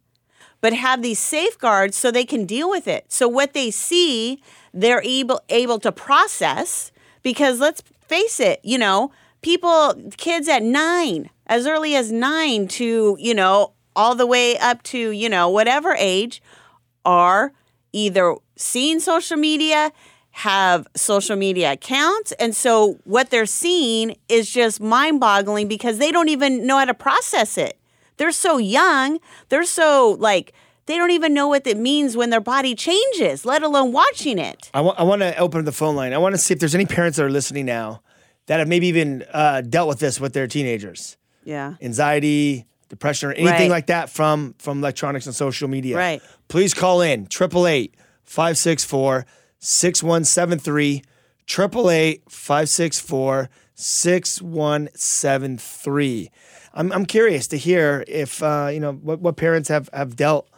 [0.61, 3.07] but have these safeguards so they can deal with it.
[3.09, 4.43] So, what they see,
[4.73, 6.93] they're able, able to process.
[7.23, 13.17] Because let's face it, you know, people, kids at nine, as early as nine to,
[13.21, 16.41] you know, all the way up to, you know, whatever age
[17.05, 17.53] are
[17.93, 19.93] either seeing social media,
[20.39, 22.31] have social media accounts.
[22.39, 26.85] And so what they're seeing is just mind boggling because they don't even know how
[26.85, 27.77] to process it.
[28.19, 29.19] They're so young.
[29.49, 30.53] They're so like,
[30.87, 34.71] they don't even know what it means when their body changes, let alone watching it.
[34.73, 36.13] I want I want to open the phone line.
[36.13, 38.01] I want to see if there's any parents that are listening now
[38.47, 41.75] that have maybe even uh, dealt with this with their teenagers, Yeah.
[41.83, 43.71] anxiety, depression, or anything Right.
[43.71, 45.97] like that from from electronics and social media.
[45.97, 46.23] Right.
[46.47, 49.27] Please call in 888 564
[49.59, 51.03] 6173
[51.51, 56.31] 888 564 6173.
[56.75, 60.49] I'm I'm curious to hear if uh, you know what, what parents have have dealt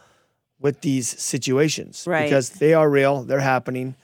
[0.59, 2.25] with these situations Right.
[2.25, 3.95] because they are real, they're happening,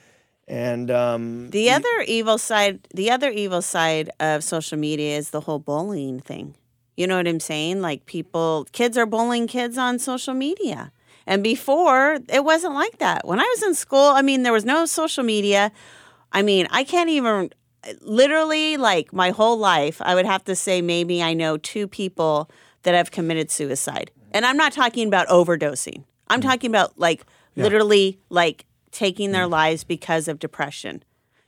[0.48, 5.42] and um, The other evil side, the other evil side of social media is the
[5.42, 6.56] whole bullying thing.
[6.96, 7.80] You know what I'm saying?
[7.80, 10.90] Like people, kids are bullying kids on social media.
[11.28, 13.26] And before, it wasn't like that.
[13.26, 15.70] When I was in school, I mean, there was no social media.
[16.32, 17.50] I mean, I can't even
[18.00, 22.50] literally like my whole life, I would have to say maybe I know two people
[22.82, 24.10] that have committed suicide.
[24.32, 26.04] And I'm not talking about overdosing.
[26.28, 26.48] I'm mm-hmm.
[26.48, 29.50] talking about like literally like taking their mm.
[29.50, 31.02] lives because of depression.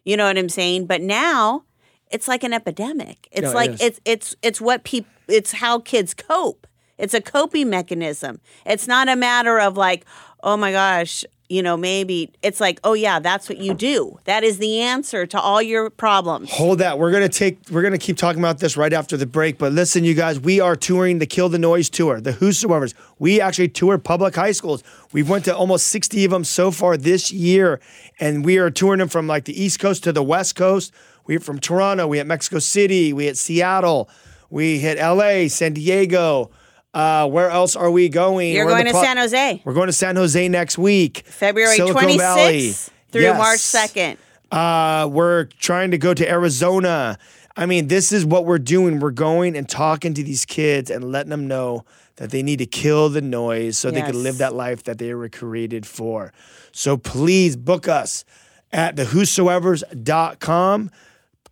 [0.05, 0.87] You know what I'm saying?
[0.87, 1.65] But now
[2.11, 3.29] it's like an epidemic.
[3.33, 3.81] It's Yeah, like is.
[3.81, 6.67] it's it's it's what people it's how kids cope.
[7.01, 8.41] It's a coping mechanism.
[8.65, 10.05] It's not a matter of like,
[10.43, 14.21] oh my gosh, you know, maybe it's like, oh yeah, that's what you do.
[14.25, 16.53] That is the answer to all your problems.
[16.53, 16.97] Hold that.
[16.97, 17.59] We're gonna take.
[17.71, 19.59] We're gonna keep talking about this right after the break.
[19.59, 22.95] But listen, you guys, we are touring the Kill the Noise tour, the Whosoever's.
[23.19, 24.85] We actually tour public high schools.
[25.13, 27.81] We've went to almost sixty of them so far this year,
[28.21, 30.93] and we are touring them from like the East Coast to the West Coast.
[31.27, 32.07] We're from Toronto.
[32.07, 33.13] We hit Mexico City.
[33.13, 34.09] We hit Seattle.
[34.51, 36.51] We hit L.A., San Diego.
[36.93, 38.53] Uh, where else are we going?
[38.53, 41.23] You're We're going to pro- San Jose, We're going to San Jose next week.
[41.27, 42.71] February Silicon Valley.
[42.71, 43.39] 26th through Yes.
[43.39, 43.59] March
[43.95, 44.17] 2nd.
[44.51, 47.17] Uh, we're trying to go to Arizona.
[47.57, 48.99] I mean, this is what we're doing.
[48.99, 51.85] We're going and talking to these kids and letting them know
[52.17, 54.23] that they need to kill the noise so they can Yes.
[54.25, 56.33] live that life that they were created for.
[56.73, 58.25] So please book us
[58.73, 60.91] at thewhosoevers.com.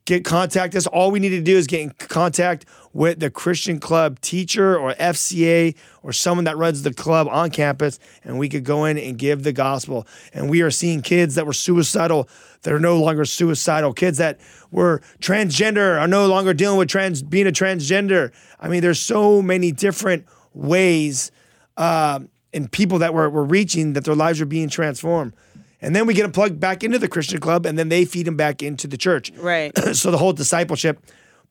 [0.04, 0.86] Get contact us.
[0.86, 2.64] All we need to do is get in contact
[2.98, 8.00] with the Christian Club teacher or FCA or someone that runs the club on campus,
[8.24, 10.04] and we could go in and give the gospel.
[10.34, 12.28] And we are seeing kids that were suicidal
[12.62, 13.92] that are no longer suicidal.
[13.92, 14.40] Kids that
[14.72, 18.32] were transgender are no longer dealing with trans being a transgender.
[18.58, 21.30] I mean, there's so many different ways
[21.76, 25.34] um, and people that we're, we're reaching that their lives are being transformed.
[25.80, 28.26] And then we get them plugged back into the Christian club, and then they feed
[28.26, 29.30] them back into the church.
[29.36, 29.70] Right.
[29.94, 30.98] so the whole discipleship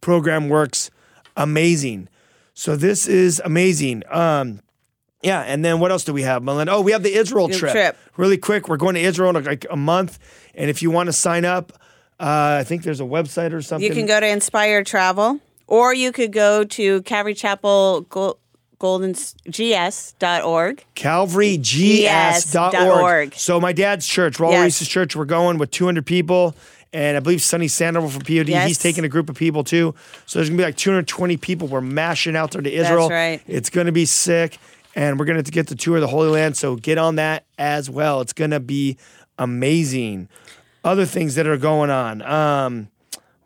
[0.02, 0.92] program works
[1.38, 2.10] amazing.
[2.54, 4.04] So this is amazing.
[4.10, 4.60] Um,
[5.21, 6.73] yeah, and then what else do we have, Melinda?
[6.73, 7.71] Oh, we have the Israel trip.
[7.71, 7.97] trip.
[8.17, 10.19] Really quick, we're going to Israel in like a month,
[10.56, 11.71] and if you want to sign up,
[12.19, 13.88] uh, I think there's a website or something.
[13.88, 18.39] You can go to Inspire Travel, or you could go to Calvary Chapel Gol-
[18.80, 20.84] Golden GS.org.
[20.95, 21.63] CalvaryGS.org.
[21.63, 23.34] GS.org.
[23.36, 24.62] So my dad's church, Raul Yes.
[24.63, 26.56] Ries's church, we're going with 200 people.
[26.93, 28.67] And I believe Sonny Sandoval from POD, Yes.
[28.67, 29.93] he's taking a group of people too.
[30.26, 31.67] So there's gonna be like 220 people.
[31.67, 33.10] We're mashing out there to Israel.
[33.10, 33.41] That's right.
[33.47, 34.58] It's gonna be sick.
[34.95, 36.58] And we're gonna get to tour the Holy Land.
[36.58, 38.21] So get on that as well.
[38.21, 38.97] It's gonna be
[39.38, 40.30] amazing.
[40.84, 42.21] Other things that are going on.
[42.21, 42.88] Um,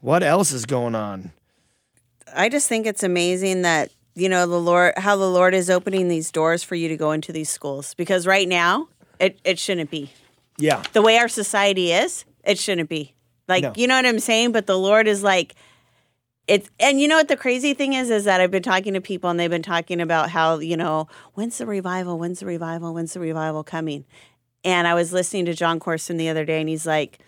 [0.02, 1.32] what else is going on?
[2.36, 6.08] I just think it's amazing that you know the Lord, how the Lord is opening
[6.08, 7.94] these doors for you to go into these schools.
[7.96, 8.88] Because right now,
[9.20, 10.12] it it shouldn't be
[10.58, 10.84] Yeah.
[10.94, 12.24] the way our society is.
[12.44, 13.14] It shouldn't be
[13.52, 13.74] like No.
[13.76, 14.52] you know what I'm saying.
[14.52, 15.56] But the Lord is like.
[16.48, 19.00] It's and you know what the crazy thing is is that I've been talking to
[19.00, 22.18] people and they've been talking about how you know when's the revival?
[22.18, 22.94] When's the revival?
[22.96, 24.06] When's the revival coming?
[24.64, 27.20] And I was listening to Jon Courson the other day and he's like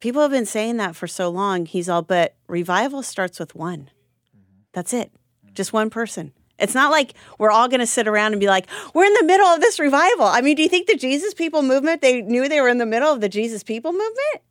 [0.00, 1.66] people have been saying that for so long.
[1.66, 3.90] He's all but revival starts with one.
[4.34, 4.60] Mm-hmm.
[4.72, 5.12] That's it.
[5.12, 5.54] Mm-hmm.
[5.54, 6.32] Just one person.
[6.58, 9.24] It's not like we're all going to sit around and be like we're in the
[9.24, 10.26] middle of this revival.
[10.26, 12.86] I mean do you think the Jesus people movement they knew they were in the
[12.86, 14.42] middle of the Jesus people movement?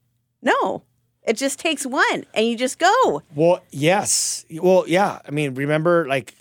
[0.41, 0.83] No
[1.27, 4.45] it just takes one and you just go Well, yes.
[4.51, 5.19] Well, yeah.
[5.27, 6.33] I mean, remember like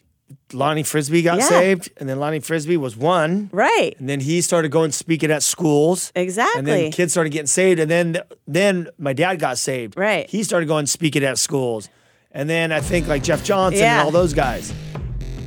[0.52, 1.48] Lonnie Frisbee got Yeah.
[1.48, 5.42] saved, and then Lonnie Frisbee was one, right and then he started going speaking at
[5.42, 9.96] schools, exactly and then kids started getting saved, and then then my dad got saved.
[9.96, 10.28] Right.
[10.30, 11.88] He started going speaking at schools,
[12.32, 13.98] and then I think like Jeff Johnson Yeah.
[13.98, 14.72] and all those guys.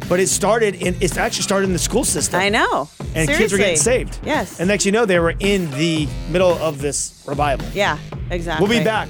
[0.10, 2.39] But it started in it's actually started in the school system.
[2.39, 4.19] I know And kids were getting saved.
[4.23, 7.67] yes And next you know, they were in the middle of this revival.
[7.73, 7.97] yeah
[8.32, 9.10] exactly We'll be back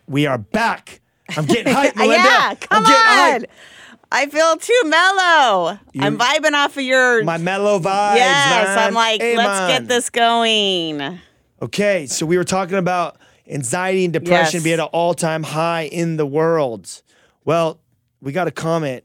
[0.11, 1.01] we are back.
[1.35, 2.15] I'm getting hyped, Melinda.
[2.17, 2.91] yeah, come I'm
[3.31, 3.55] getting on.
[4.11, 5.79] I feel too mellow.
[5.99, 7.23] I'm vibing off of your.
[7.23, 8.15] My mellow vibes.
[8.17, 8.87] yes, man.
[8.89, 9.69] I'm like, Hey, let's man.
[9.69, 11.19] get this going.
[11.61, 14.63] Okay, so we were talking about anxiety and depression Yes.
[14.63, 17.01] being at an all-time high in the world.
[17.45, 17.79] Well,
[18.21, 19.03] we got a comment,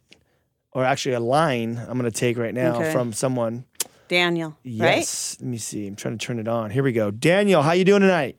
[0.72, 2.92] or actually a line I'm going to take right now Okay.
[2.92, 3.64] from someone.
[4.08, 4.56] Daniel, right?
[4.98, 5.36] Yes.
[5.40, 5.86] Let me see.
[5.86, 6.70] I'm trying to turn it on.
[6.70, 7.10] Here we go.
[7.12, 8.36] Daniel, how you doing tonight?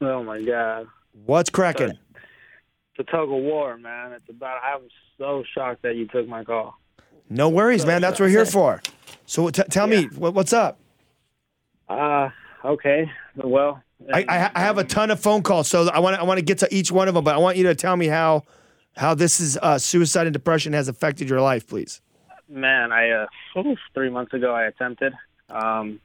[0.00, 0.86] Oh my god.
[1.24, 1.90] What's cracking?
[1.90, 1.98] It's
[2.98, 4.12] a tug of war, man.
[4.12, 4.82] It's about I'm
[5.18, 6.78] so shocked that you took my call.
[7.28, 8.00] No worries, man.
[8.02, 8.80] That's what we're here for.
[9.26, 10.78] So t- tell me, what, what's up?
[11.88, 12.30] Uh
[12.64, 13.10] okay.
[13.36, 16.24] Well I, I, I have a ton of phone calls, so I want to I
[16.24, 18.06] want to get to each one of them, but I want you to tell me
[18.06, 18.44] how
[18.96, 22.00] how this is uh, suicide and depression has affected your life, please.
[22.48, 23.26] man, I uh
[23.94, 25.12] three months ago I attempted.
[25.50, 26.00] Um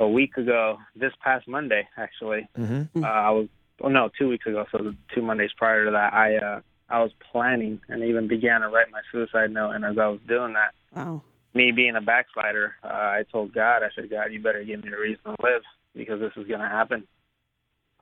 [0.00, 2.48] a week ago, this past Monday actually.
[2.58, 3.02] Mm-hmm.
[3.04, 3.48] Uh, I was
[3.80, 7.02] oh no, two weeks ago, so the two Mondays prior to that, I uh I
[7.02, 10.54] was planning and even began to write my suicide note and as I was doing
[10.54, 11.22] that, Wow.
[11.54, 14.90] me being a backslider, uh, I told God, I said, God, you better give me
[14.92, 15.62] a reason to live
[15.94, 17.06] because this is going to happen.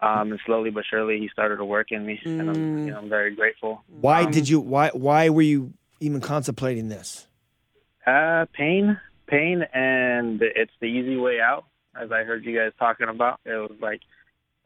[0.03, 2.99] Um, and slowly but surely, He started to work in me, and I'm, you know,
[2.99, 3.83] I'm very grateful.
[3.89, 7.27] Why Um, did you why why were you even contemplating this?
[8.07, 11.65] Uh, pain, pain, and it's the easy way out.
[12.01, 14.01] As I heard you guys talking about, it was like,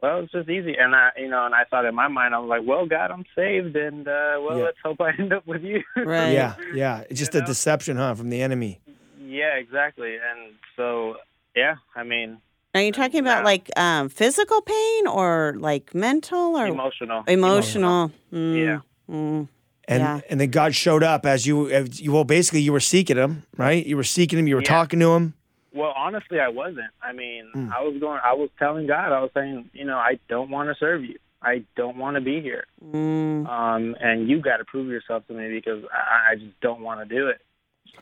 [0.03, 0.75] well, it's just easy.
[0.79, 3.11] And I, you know, and I thought in my mind, I was like, well, God,
[3.11, 4.65] I'm saved, and uh, well, Yeah.
[4.65, 5.83] let's hope I end up with you.
[5.97, 6.31] Right.
[6.33, 7.05] Yeah, yeah.
[7.11, 7.47] It's just You a know?
[7.47, 8.81] deception, huh, from the enemy.
[9.21, 10.15] yeah, exactly.
[10.15, 11.17] And so,
[11.55, 12.39] yeah, I mean,
[12.75, 13.45] Are you talking about Yeah.
[13.53, 17.25] like um, physical pain or like mental or emotional.
[17.27, 18.11] emotional?
[18.33, 18.79] Mm, Yeah.
[19.15, 19.49] mm.
[19.89, 20.21] And Yeah.
[20.31, 23.43] and then God showed up as you as you well basically you were seeking him,
[23.57, 23.85] right?
[23.85, 24.69] You were seeking him, you were Yeah.
[24.79, 25.35] talking to him.
[25.73, 26.91] Well, honestly, I wasn't.
[27.03, 27.73] I mean, Mm.
[27.73, 28.21] I was going.
[28.25, 29.13] I was telling God.
[29.13, 31.17] I was saying, you know, I don't want to serve you.
[31.43, 32.65] I don't want to be here.
[32.85, 33.49] Mm.
[33.49, 37.01] Um, and you got to prove yourself to me because I, I just don't want
[37.09, 37.41] to do it.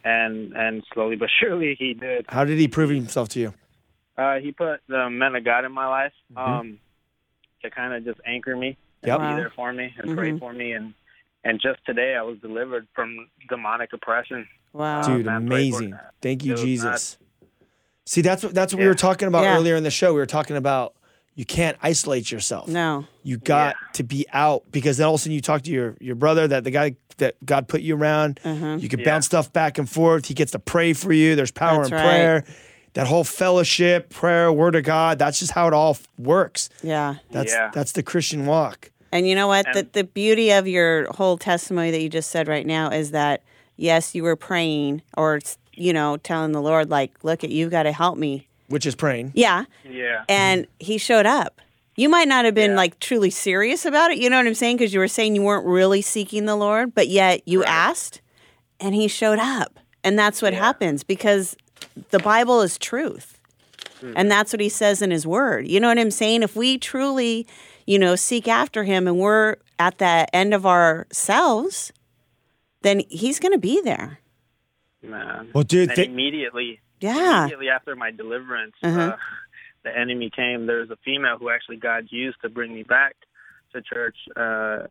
[0.04, 2.26] And and slowly but surely, he did.
[2.28, 3.54] How did he prove himself to you?
[4.16, 6.52] Uh, he put the men of God in my life Mm-hmm.
[6.52, 6.78] um,
[7.62, 10.38] to kind of just anchor me and be there for me and pray Mhm.
[10.40, 10.72] for me.
[10.72, 10.94] And
[11.44, 14.46] and just today, I was delivered from demonic oppression.
[14.72, 15.02] Wow.
[15.06, 15.98] Dude, man, pray for amazing.
[16.20, 16.84] Thank you, Jesus.
[16.84, 17.18] nuts.
[18.08, 19.56] See, that's what that's what we were talking about Yeah.
[19.56, 20.14] earlier in the show.
[20.14, 20.94] We were talking about
[21.34, 22.66] you can't isolate yourself.
[22.68, 23.04] No.
[23.22, 23.92] You got Yeah.
[23.92, 26.48] to be out because then all of a sudden you talk to your your brother
[26.48, 28.40] that the guy that God put you around.
[28.44, 28.78] Uh-huh.
[28.80, 29.04] You can Yeah.
[29.04, 30.24] bounce stuff back and forth.
[30.26, 31.36] He gets to pray for you.
[31.36, 32.02] There's power That's in right.
[32.02, 32.44] prayer.
[32.94, 35.18] That whole fellowship, prayer, word of God.
[35.18, 36.70] That's just how it all f- works.
[36.82, 37.16] Yeah.
[37.30, 37.70] That's Yeah.
[37.74, 38.90] that's the Christian walk.
[39.12, 39.66] And you know what?
[39.72, 43.10] The, And- the beauty of your whole testimony that you just said right now is
[43.10, 43.42] that,
[43.76, 45.40] yes, you were praying or,
[45.78, 48.46] you know, telling the Lord, like, look at you, got to help me.
[48.68, 49.32] Which is praying.
[49.34, 49.64] Yeah.
[49.88, 50.24] Yeah.
[50.28, 51.60] And he showed up.
[51.96, 52.76] You might not have been Yeah.
[52.76, 54.18] like truly serious about it.
[54.18, 54.76] You know what I'm saying?
[54.76, 58.20] Because you were saying you weren't really seeking the Lord, but yet you asked
[58.78, 59.80] and he showed up.
[60.04, 61.56] And that's what happens because
[62.10, 63.40] the Bible is truth.
[64.00, 64.12] Mm-hmm.
[64.16, 65.66] And that's what he says in his word.
[65.66, 66.42] You know what I'm saying?
[66.44, 67.46] If we truly,
[67.86, 71.92] you know, seek after him and we're at the end of ourselves,
[72.82, 74.20] then he's going to be there.
[75.02, 75.50] Man.
[75.54, 77.40] Well, dude, and thi- immediately, Yeah.
[77.42, 79.00] immediately after my deliverance, Uh-huh.
[79.00, 79.16] uh,
[79.84, 80.66] the enemy came.
[80.66, 83.14] There was a female who actually God used to bring me back
[83.72, 84.16] to church.
[84.36, 84.86] Uh,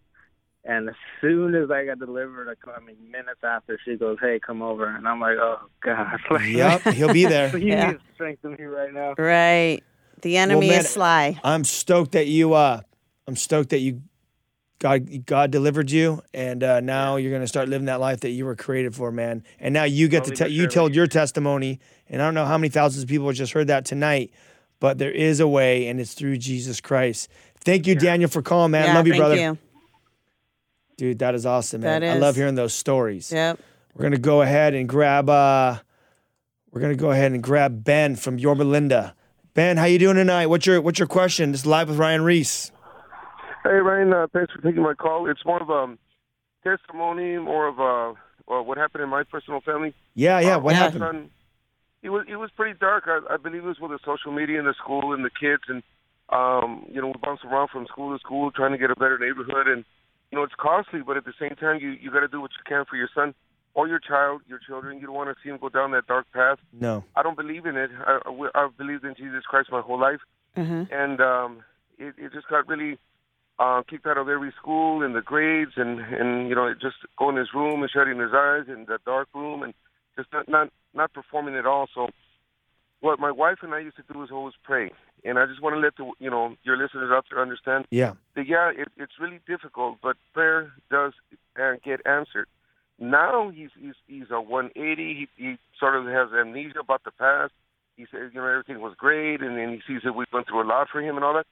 [0.64, 4.40] and as soon as I got delivered, I co- mean, minutes after, she goes, "Hey,
[4.40, 7.56] come over," and I'm like, "Oh God!" Like, Yep, he'll be there.
[7.58, 7.92] you Yeah.
[7.92, 9.14] need to strengthen me right now.
[9.18, 9.82] Right.
[10.22, 11.40] The enemy man, is sly.
[11.44, 12.82] I'm stoked that you uh
[13.28, 14.02] I'm stoked that you
[14.80, 18.46] God God delivered you and uh, now you're gonna start living that life that you
[18.46, 19.44] were created for, man.
[19.60, 20.74] And now you get to tell you surely.
[20.74, 23.86] told your testimony, and I don't know how many thousands of people just heard that
[23.86, 24.32] tonight,
[24.80, 27.30] but there is a way and it's through Jesus Christ.
[27.62, 28.86] Thank you, Daniel, for calling, man.
[28.86, 29.36] yeah, Love you, brother.
[29.36, 29.60] thank brother.
[29.62, 31.08] you.
[31.10, 32.02] Dude, that is awesome, man.
[32.02, 33.32] That I love hearing those stories.
[33.32, 33.60] Yep.
[33.96, 35.78] We're gonna go ahead and grab uh
[36.72, 39.16] we're gonna go ahead and grab Ben from Yorba Linda.
[39.56, 40.48] Ben, how you doing tonight?
[40.48, 41.52] What's your what's your question?
[41.52, 42.72] This is live with Ryan Ries.
[43.68, 45.30] Hey, Ryan, uh, thanks for taking my call.
[45.30, 45.98] It's more of a
[46.64, 48.14] testimony, more of a
[48.50, 49.94] uh, what happened in my personal family.
[50.16, 50.56] Yeah, yeah.
[50.56, 51.02] Uh, What my happened?
[51.02, 51.30] Son,
[52.02, 53.04] it was it was pretty dark.
[53.08, 55.64] I, I believe it was with the social media and the school and the kids,
[55.68, 55.84] and
[56.30, 59.18] Um, you know, we bounce around from school to school trying to get a better
[59.18, 59.86] neighborhood, and
[60.30, 61.02] you know it's costly.
[61.08, 63.10] But at the same time, you you got to do what you can for your
[63.16, 63.34] son
[63.74, 65.00] or your child, your children.
[65.00, 66.60] You don't want to see them go down that dark path.
[66.74, 67.04] No.
[67.16, 67.92] I don't believe in it.
[68.06, 70.20] I, I, I've believed in Jesus Christ my whole life,
[70.58, 70.92] Mhm.
[70.92, 71.52] and um,
[71.98, 72.98] it, it just got really
[73.60, 77.30] uh, kicked out of every school and the grades, and and you know, just go
[77.30, 79.74] in his room and shutting his eyes in the dark room, and
[80.16, 81.88] just not not not performing at all.
[81.94, 82.08] So,
[83.02, 84.92] what my wife and I used to do is always pray,
[85.24, 88.14] and I just want to let the you know your listeners out there understand Yeah.
[88.36, 91.14] that yeah, it, it's really difficult, but prayer does
[91.60, 92.48] uh, get answered.
[93.00, 95.28] Now he's he's he's a 180.
[95.36, 97.54] He, he sort of has amnesia about the past.
[97.96, 100.62] He says you know everything was great, and then he sees that we've went through
[100.62, 101.48] a lot for him and all that.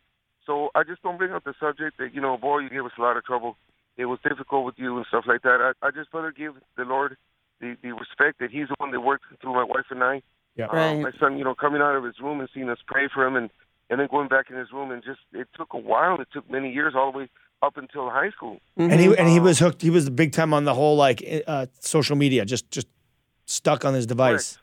[0.46, 2.92] So I just don't bring up the subject that you know, boy, you gave us
[2.98, 3.58] a lot of trouble.
[3.98, 5.74] It was difficult with you and stuff like that.
[5.82, 7.18] I, I just rather give the Lord
[7.62, 10.22] the the respect that He's the one that worked through my wife and I.
[10.56, 10.68] Yeah.
[10.68, 11.00] Uh, Right.
[11.02, 13.36] my son, you know, coming out of his room and seeing us pray for him,
[13.36, 13.50] and
[13.90, 16.20] and then going back in his room, and just it took a while.
[16.20, 17.30] It took many years, all the way
[17.62, 18.60] up until high school.
[18.78, 19.82] And he and he was hooked.
[19.82, 22.88] He was big time on the whole like uh, social media, just just
[23.46, 24.58] stuck on his device.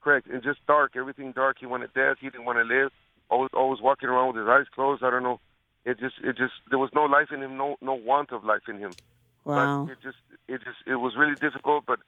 [0.00, 1.56] Correct, and just dark, everything dark.
[1.60, 2.16] He wanted death.
[2.20, 2.90] He didn't want to live.
[3.30, 5.02] Always, always walking around with his eyes closed.
[5.02, 5.40] I don't know.
[5.84, 8.62] It just, it just, there was no life in him, no, no want of life
[8.68, 8.92] in him.
[9.44, 9.84] Wow.
[9.86, 10.16] But it just,
[10.48, 11.84] it just, it was really difficult.
[11.86, 12.00] But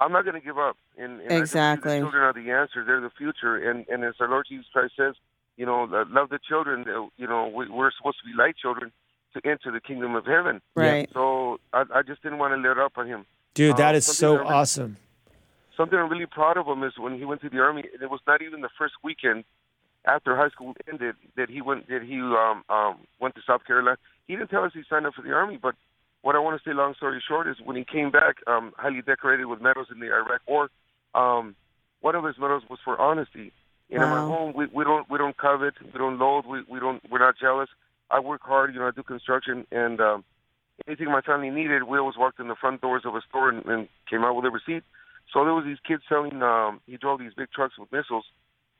[0.00, 0.76] I'm not going to give up.
[0.96, 1.92] And, and I just believe Exactly.
[1.94, 2.84] the children are the answer.
[2.84, 3.56] They're the future.
[3.70, 5.14] And and as our Lord Jesus Christ says,
[5.56, 6.84] you know, love the children.
[7.16, 8.90] You know, we, we're supposed to be like children
[9.34, 10.60] to enter the kingdom of heaven.
[10.74, 11.08] Right.
[11.12, 13.26] So I, I just didn't want to let up on him.
[13.54, 14.96] Dude, that Uh, is so that really- awesome.
[15.76, 17.84] something I'm really proud of him is when he went to the army.
[17.92, 19.44] and It was not even the first weekend
[20.04, 23.96] after high school ended that he went that he um, um, went to South Carolina.
[24.26, 25.74] He didn't tell us he signed up for the army, but
[26.22, 29.02] what I want to say, long story short, is when he came back, um, highly
[29.02, 30.70] decorated with medals in the Iraq War.
[31.14, 31.56] Um,
[32.00, 33.52] one of his medals was for honesty.
[33.90, 36.80] And in my home, we, we don't we don't covet, we don't loathe, we, we
[36.80, 37.68] don't we're not jealous.
[38.10, 38.86] I work hard, you know.
[38.86, 40.24] I do construction, and um,
[40.86, 43.64] anything my family needed, we always walked in the front doors of a store and,
[43.66, 44.82] and came out with a receipt.
[45.32, 46.42] So there was these kids selling.
[46.42, 48.24] Um, he drove these big trucks with missiles,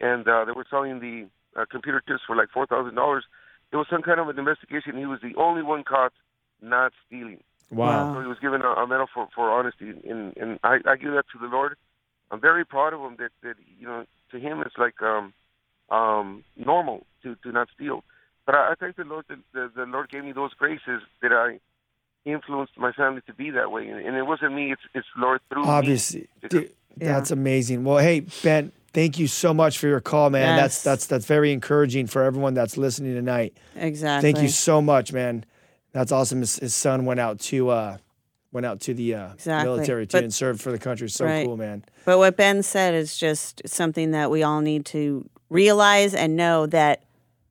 [0.02, 1.26] and uh, they were selling the
[1.58, 3.24] uh, computer chips for like four thousand dollars.
[3.70, 4.98] There was some kind of an investigation.
[4.98, 6.12] He was the only one caught
[6.60, 7.40] not stealing.
[7.70, 8.12] Wow.
[8.14, 11.12] So he was given a, a medal for, for honesty, and and I, I give
[11.12, 11.76] that to the Lord.
[12.30, 15.32] I'm very proud of him that that you know to him it's like um
[15.90, 18.04] um normal to to not steal.
[18.44, 21.32] But I, I thank the Lord that the, the Lord gave me those graces that
[21.32, 21.60] I
[22.24, 24.72] influenced my family to be that way, and, and it wasn't me.
[24.72, 25.68] It's it's Lord through me.
[25.68, 27.84] Obviously, Because- dude, that's amazing.
[27.84, 30.56] Well, hey Ben, thank you so much for your call, man.
[30.56, 30.82] That's Yes.
[30.84, 33.56] that's that's very encouraging for everyone that's listening tonight.
[33.76, 34.32] Exactly.
[34.32, 35.44] Thank you so much, man.
[35.92, 36.40] That's awesome.
[36.40, 37.96] His, his son went out to uh
[38.52, 39.64] went out to the uh, Exactly.
[39.72, 41.08] military too But- and served for the country.
[41.08, 41.46] So Right.
[41.46, 41.84] cool, man.
[42.04, 46.66] But what Ben said is just something that we all need to realize and know
[46.66, 47.02] that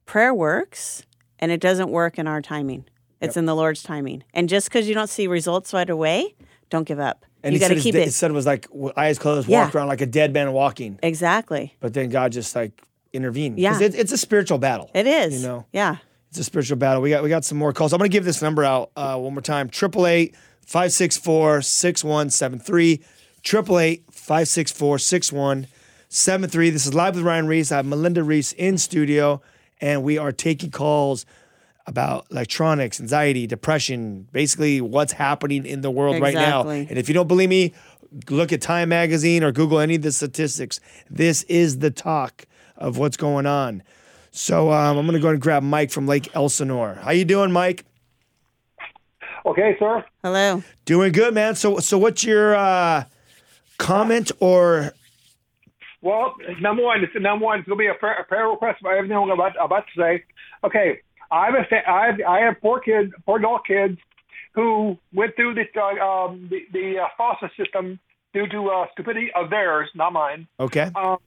[0.06, 1.04] prayer works
[1.39, 2.86] and it doesn't work in our timing.
[3.20, 4.24] It's in the Lord's timing.
[4.34, 6.34] And just because you don't see results right away,
[6.72, 7.26] don't give up.
[7.44, 8.06] And you got said to his, keep da- it.
[8.06, 9.66] his son was like eyes closed, Yeah.
[9.66, 11.00] walk around like a dead man walking.
[11.02, 11.76] Exactly.
[11.80, 12.82] But then God just like
[13.14, 13.58] intervened.
[13.60, 13.80] Yeah.
[13.82, 14.89] it, it's a spiritual battle.
[14.94, 15.42] It is.
[15.42, 15.66] You know.
[15.74, 15.98] Yeah.
[16.30, 17.02] It's a spiritual battle.
[17.02, 17.92] We got we got some more calls.
[17.94, 19.68] I'm gonna give this number out uh, one more time.
[19.70, 20.34] Triple eight
[20.66, 23.02] five six four six one seven three.
[23.44, 25.68] Triple eight five six four six one
[26.08, 26.70] seven three.
[26.70, 27.72] This is live with Ryan Ries.
[27.72, 29.42] I have Melinda Ries in studio,
[29.82, 31.26] and we are taking calls
[31.88, 36.68] about electronics, anxiety, depression, basically what's happening in the world right now.
[36.68, 37.74] And if you don't believe me,
[38.30, 40.80] look at Time Magazine or Google any of the statistics.
[41.10, 42.46] This is the talk
[42.78, 43.84] of what's going on.
[44.32, 46.96] So um, I'm going to go and grab Mike from Lake Elsinore.
[47.02, 47.86] How you doing, Mike?
[49.46, 50.06] Okay, sir.
[50.24, 50.64] Hello.
[50.86, 51.56] Doing good, man.
[51.56, 53.06] So so what's your uh,
[53.80, 54.94] comment or
[56.02, 57.60] Well, number one, it's number one.
[57.60, 60.24] It's gonna be a prayer, a prayer request about everything I'm about, about to say.
[60.64, 61.00] Okay,
[61.32, 63.98] I have a fa- I have, I have four kids, four adult kids,
[64.54, 68.00] who went through the uh, um, the, the uh, foster system
[68.34, 70.48] due to uh, stupidity of theirs, not mine.
[70.60, 70.90] okay?
[70.96, 71.18] Um,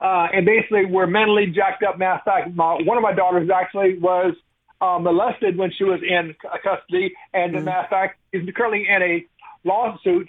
[0.00, 1.98] uh, and basically were mentally jacked up.
[1.98, 4.34] Matter of my, one of my daughters actually was
[4.80, 7.56] uh, molested when she was in c- custody, and Mm.
[7.56, 9.24] as a matter of fact, is currently in a
[9.64, 10.28] lawsuit.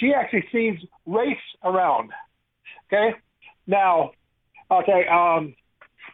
[0.00, 2.10] She actually sees race around.
[2.90, 3.14] Okay,
[3.66, 4.12] now,
[4.70, 5.54] okay, um,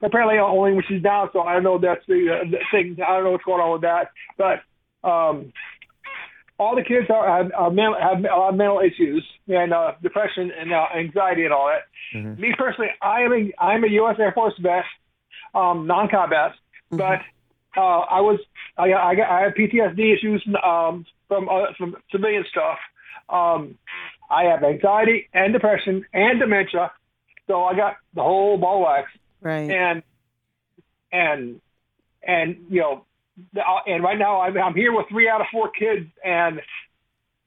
[0.03, 2.96] apparently only when she's down, so I don't know that's the, uh, the thing.
[3.05, 4.62] I don't know what's going on with that, but
[5.09, 5.53] um,
[6.59, 9.92] all the kids are, have, are mental, have a lot of mental issues and uh,
[10.03, 11.88] depression and uh, anxiety and all that.
[12.38, 14.16] Me personally, I am a I'm a U.S.
[14.18, 14.84] Air Force vet,
[15.55, 16.53] um, non-combat,
[16.90, 17.20] but
[17.76, 18.40] uh, I was
[18.76, 22.78] I I, got, I have PTSD issues um, from uh, from civilian stuff.
[23.28, 23.76] Um,
[24.30, 26.92] I have anxiety and depression and dementia,
[27.46, 29.11] so I got the whole ball of wax.
[29.41, 29.70] Right.
[29.70, 30.03] And
[31.12, 31.61] and
[32.22, 33.05] and you know,
[33.57, 36.61] uh, and right now I'm, I'm here with three out of four kids, and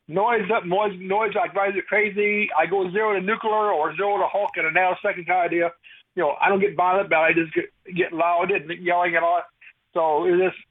[0.08, 2.50] noise up noise noise like drives me crazy.
[2.58, 5.72] I go zero to nuclear or zero to Hulk in a nanosecond kind of idea.
[6.16, 7.66] You know, I don't get violent, but I just get
[7.96, 9.38] get loud and yelling and all.
[9.38, 9.46] that.
[9.94, 10.66] So it's just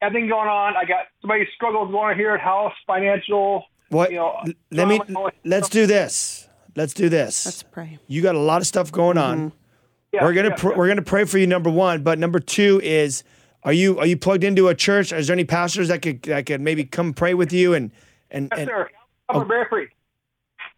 [0.00, 0.76] everything going on.
[0.76, 3.64] I got somebody many struggles going on here at house, financial.
[3.88, 4.10] What?
[4.10, 5.00] You know, let me.
[5.44, 6.48] Let's do this.
[6.76, 7.46] Let's do this.
[7.46, 7.98] Let's pray.
[8.08, 9.52] you got a lot of stuff going on.
[10.14, 10.76] Yeah, we're gonna yeah, pr- yeah.
[10.76, 11.46] we're gonna pray for you.
[11.46, 13.24] Number one, but number two is,
[13.64, 15.12] are you are you plugged into a church?
[15.12, 17.90] Is there any pastors that could that could maybe come pray with you and
[18.30, 18.90] and, Yes, and sir.
[19.30, 19.90] Calvary Bear Creek.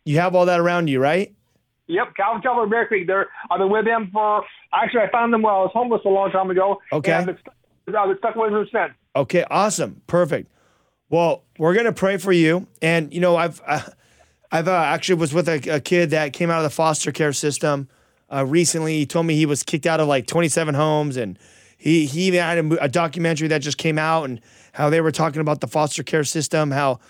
[0.04, 1.34] you have all that around you, right?
[1.88, 3.06] Yep, Calvin Calvary Bear Creek.
[3.06, 6.08] They're I've been with them for actually I found them while I was homeless a
[6.08, 6.80] long time ago.
[6.92, 7.12] Okay.
[7.12, 8.92] And I've been, stuck- I've been stuck with them since.
[9.14, 10.50] Okay, awesome, perfect.
[11.08, 13.80] Well, we're gonna pray for you, and you know, I've uh,
[14.52, 17.32] I've uh, actually was with a, a kid that came out of the foster care
[17.32, 17.88] system
[18.32, 18.98] uh, recently.
[18.98, 21.38] He told me he was kicked out of like 27 homes, and
[21.76, 24.40] he he even had a, a documentary that just came out, and
[24.72, 27.00] how they were talking about the foster care system, how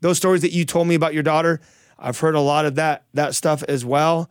[0.00, 1.60] those stories that you told me about your daughter,
[1.98, 4.30] I've heard a lot of that that stuff as well,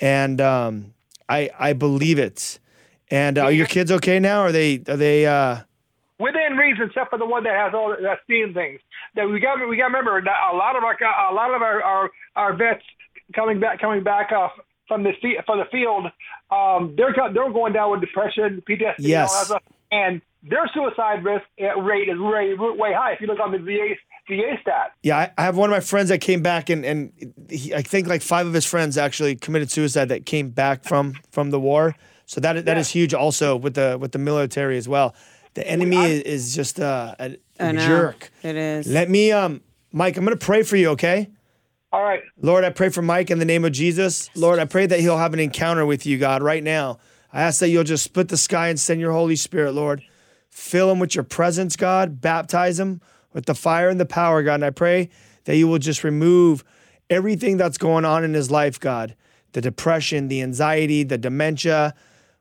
[0.00, 0.94] and um,
[1.28, 2.58] I I believe it.
[3.10, 4.40] And uh, are your kids okay now?
[4.40, 5.26] Are they are they?
[5.26, 5.60] Uh,
[6.18, 8.80] within reason, except for the one that has all that seeing things.
[9.14, 10.96] That we got we got to remember that a lot of our
[11.30, 12.82] a lot of our our, our vets
[13.34, 14.48] coming back coming back uh,
[14.88, 16.06] from the fe- from the field,
[16.50, 19.38] um, they're they're going down with depression, PTSD, and all Yes.
[19.38, 19.62] that stuff,
[19.92, 23.12] and their suicide risk uh, rate is way way high.
[23.12, 23.94] If you look on the VA
[24.28, 24.92] VA stat.
[25.02, 27.12] Yeah, I, I have one of my friends that came back, and and
[27.50, 31.14] he, I think like five of his friends actually committed suicide that came back from
[31.30, 31.94] from the war.
[32.26, 33.14] So that that is huge.
[33.14, 35.14] Also with the with the military as well.
[35.54, 37.86] The enemy is, is just uh, a, I a know.
[37.86, 38.30] jerk.
[38.44, 38.86] It is.
[38.86, 39.60] Let me, um,
[39.90, 40.16] Mike.
[40.16, 40.90] I'm gonna pray for you.
[40.90, 41.30] Okay.
[41.90, 44.28] All right, Lord, I pray for Mike in the name of Jesus.
[44.34, 46.98] Lord, I pray that he'll have an encounter with you, God, right now.
[47.32, 50.02] I ask that you'll just split the sky and send your Holy Spirit, Lord.
[50.50, 52.20] Fill him with your presence, God.
[52.20, 53.00] Baptize him
[53.32, 54.56] with the fire and the power, God.
[54.56, 55.08] And I pray
[55.44, 56.62] that you will just remove
[57.08, 59.14] everything that's going on in his life, God.
[59.52, 61.94] The depression, the anxiety, the dementia,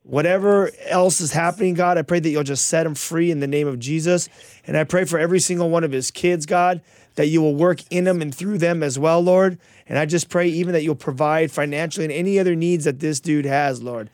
[0.04, 3.48] whatever else is happening, God, I pray that you'll just set him free in the
[3.48, 4.28] name of Jesus.
[4.66, 6.82] And I pray for every single one of his kids, God,
[7.18, 9.58] that you will work in them and through them as well, Lord.
[9.88, 13.20] And I just pray even that you'll provide financially and any other needs that this
[13.20, 14.12] dude has, Lord.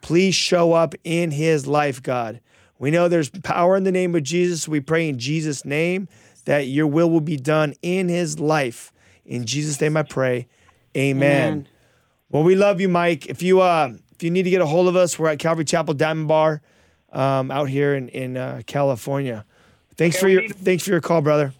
[0.00, 2.40] Please show up in his life, God.
[2.78, 4.66] We know there's power in the name of Jesus.
[4.66, 6.08] We pray in Jesus' name
[6.46, 8.90] that your will will be done in his life.
[9.26, 10.48] In Jesus' name I pray.
[10.96, 11.48] Amen.
[11.48, 11.68] Amen.
[12.30, 13.26] Well, we love you, Mike.
[13.26, 15.66] If you uh if you need to get a hold of us, we're at Calvary
[15.66, 16.62] Chapel Diamond Bar,
[17.12, 19.44] um, out here in in uh, California.
[19.96, 21.52] Thanks for your thanks for your call, brother.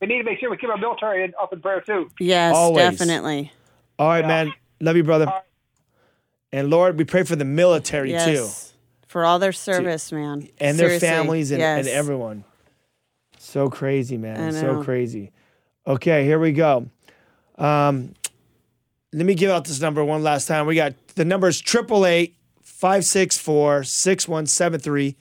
[0.00, 2.10] We need to make sure we keep our military in- up in prayer too.
[2.20, 2.90] yes, Always.
[2.98, 3.52] definitely.
[3.98, 4.52] All right, man.
[4.80, 5.32] Love you, brother.
[6.52, 8.48] And Lord, we pray for the military too,
[9.08, 10.48] For all their service, man.
[10.58, 12.44] and their families and, and everyone.
[13.38, 14.52] So crazy, man.
[14.52, 15.32] So crazy.
[15.86, 16.88] Okay, here we go.
[17.58, 18.14] Um,
[19.12, 20.66] let me give out this number one last time.
[20.66, 25.16] We got the number is 888 564 6173.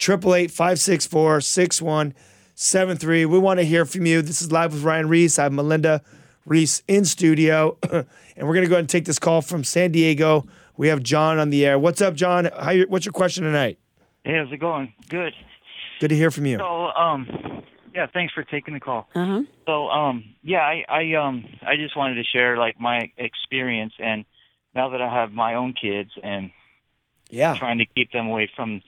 [0.00, 2.22] 888 564 6173.
[2.58, 4.22] We want to hear from you.
[4.22, 5.38] This is Live with Ryan Ries.
[5.38, 6.00] I have Melinda
[6.46, 7.76] Ries in studio.
[7.92, 8.06] and
[8.38, 10.46] we're going to go ahead and take this call from San Diego.
[10.78, 11.78] We have John on the air.
[11.78, 12.48] What's up, John?
[12.58, 13.78] How you, what's your question tonight?
[14.24, 14.94] Hey, how's it going?
[15.10, 15.34] Good.
[16.00, 16.56] Good to hear from you.
[16.56, 17.62] So, um,
[17.94, 19.06] yeah, thanks for taking the call.
[19.14, 19.42] Uh-huh.
[19.66, 24.24] So, um, yeah, I, I, um, I just wanted to share like my experience, and
[24.74, 26.50] now that I have my own kids and
[27.28, 27.54] Yeah.
[27.58, 28.80] trying to keep them away from,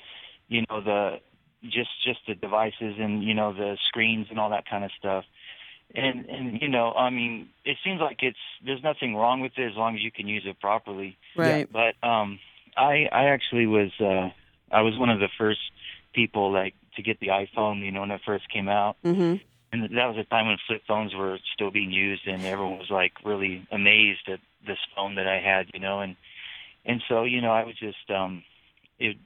[0.49, 1.21] you know, the
[1.63, 5.25] just just the devices and you know the screens and all that kind of stuff.
[5.95, 9.71] And and you know, I mean, it seems like it's there's nothing wrong with it
[9.71, 11.17] as long as you can use it properly.
[11.35, 11.69] Right.
[11.73, 12.39] But um,
[12.77, 14.29] I I actually was uh,
[14.71, 15.61] I was one of the first
[16.13, 17.83] people like to get the iPhone.
[17.85, 19.37] You know, when it first came out, Mm-hmm.
[19.73, 22.91] and that was a time when flip phones were still being used, and everyone was
[22.91, 25.71] like really amazed at this phone that I had.
[25.73, 26.17] You know, and
[26.85, 28.45] and so you know, I was just um,
[28.99, 29.17] it.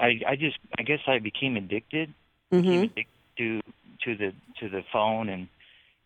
[0.00, 2.12] I I just I guess I became addicted
[2.52, 2.82] Mm-hmm.
[2.82, 3.06] addicted
[3.38, 3.60] to
[4.04, 5.46] to the to the phone and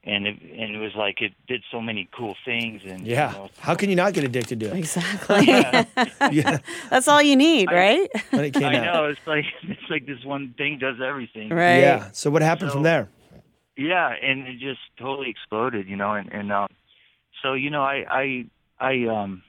[0.06, 3.30] and it, and it was like it did so many cool things and Yeah.
[3.32, 4.76] you know, How can you not get addicted to it?
[4.76, 5.46] Exactly.
[6.30, 6.58] Yeah.
[6.90, 8.10] That's all you need, right?
[8.30, 8.84] When it came I out.
[8.92, 11.48] know it's like it's like this one thing does everything.
[11.48, 11.78] Right.
[11.78, 12.10] Yeah.
[12.12, 13.08] So what happened from there?
[13.76, 16.68] Yeah, and it just totally exploded, you know, and and um,
[17.42, 18.24] so you know, I I
[18.78, 19.42] I um,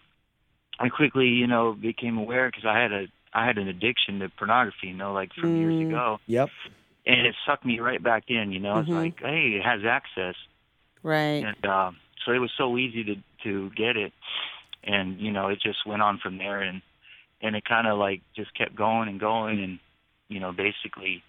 [0.79, 3.05] I quickly you know became aware because I had a
[3.35, 5.87] I had an addiction to pornography, you know, like from years Mm.
[5.89, 6.49] ago, Yep.
[7.05, 8.79] and it sucked me right back in, you know.
[8.79, 8.93] It's Mhm.
[8.95, 10.35] like, hey, it has access,
[11.03, 11.43] Right.
[11.43, 11.91] and uh,
[12.23, 14.13] so it was so easy to to get it,
[14.85, 16.81] and you know, it just went on from there, and
[17.41, 19.79] and it kind of like just kept going and going, and
[20.29, 21.21] you know, basically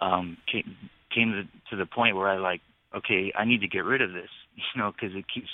[0.00, 0.76] um, came
[1.10, 2.62] came to, to the point where I like,
[2.94, 5.50] okay, I need to get rid of this, you know, because it keeps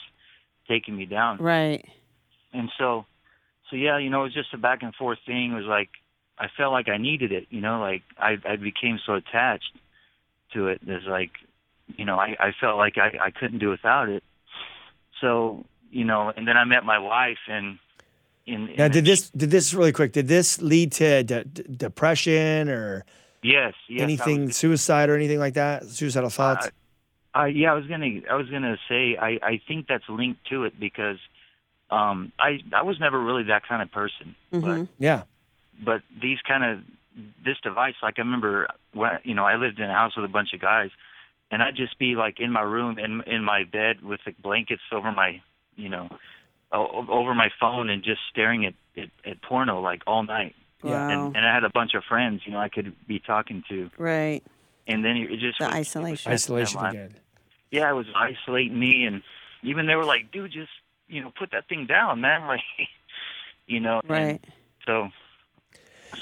[0.68, 1.38] taking me down.
[1.38, 1.84] Right.
[2.52, 3.04] And so,
[3.70, 5.52] so yeah, you know, it was just a back and forth thing.
[5.52, 5.90] It was like
[6.38, 9.72] I felt like I needed it, you know, like I I became so attached
[10.52, 10.80] to it.
[10.86, 11.30] There's like,
[11.96, 14.22] you know, I I felt like I I couldn't do without it.
[15.20, 17.78] So you know, and then I met my wife, and
[18.46, 20.12] in, Now, did this did this really quick?
[20.12, 23.04] Did this lead to de- de- depression or
[23.42, 25.84] yes, yes anything, was- suicide or anything like that?
[25.86, 26.70] Suicidal thoughts.
[27.34, 30.64] I yeah, I was gonna I was gonna say I I think that's linked to
[30.64, 31.18] it because
[31.90, 34.88] um I I was never really that kind of person, Mhm.
[34.98, 35.22] yeah.
[35.84, 36.80] but these kind of
[37.44, 40.28] this device like I remember when you know I lived in a house with a
[40.28, 40.90] bunch of guys
[41.50, 44.82] and I'd just be like in my room in in my bed with the blankets
[44.92, 45.40] over my
[45.76, 46.08] you know
[46.72, 51.08] o- over my phone and just staring at at, at porno like all night Wow.
[51.08, 53.90] and and I had a bunch of friends you know I could be talking to
[53.96, 54.42] right.
[54.86, 56.32] and then it just The was- it was isolation.
[56.32, 57.14] Isolation again.
[57.70, 59.22] yeah, it was isolating me, and
[59.62, 60.70] even they were like, "Dude, just
[61.08, 62.60] you know, put that thing down, man." Like,
[63.66, 64.44] you know, and Right.
[64.86, 65.08] so,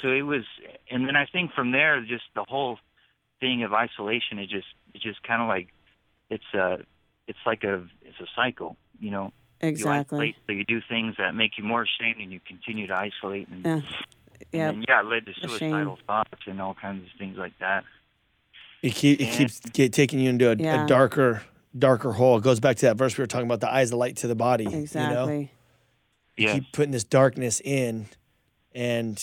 [0.01, 0.45] so it was,
[0.91, 2.79] and then I think from there, just the whole
[3.41, 5.69] thing of isolation, it just, it just kind of like,
[6.31, 6.79] it's a,
[7.27, 9.33] it's like a, it's a cycle, you know.
[9.63, 10.19] You Exactly.
[10.19, 13.49] isolate, so you do things that make you more ashamed, and you continue to isolate,
[13.49, 13.81] and, Yeah.
[14.53, 14.71] Yep.
[14.71, 16.05] and then, yeah, it led to suicidal shame.
[16.07, 17.85] thoughts and all kinds of things like that.
[18.83, 19.37] It, keep, it Yeah.
[19.39, 20.85] keeps get, taking you into a, Yeah.
[20.85, 21.43] a darker,
[21.79, 22.39] darker hole.
[22.39, 24.27] It goes back to that verse we were talking about: the eyes, of light to
[24.27, 24.65] the body.
[24.65, 25.53] You know, Exactly.
[26.37, 28.07] you Yeah, keep putting this darkness in,
[28.75, 29.23] and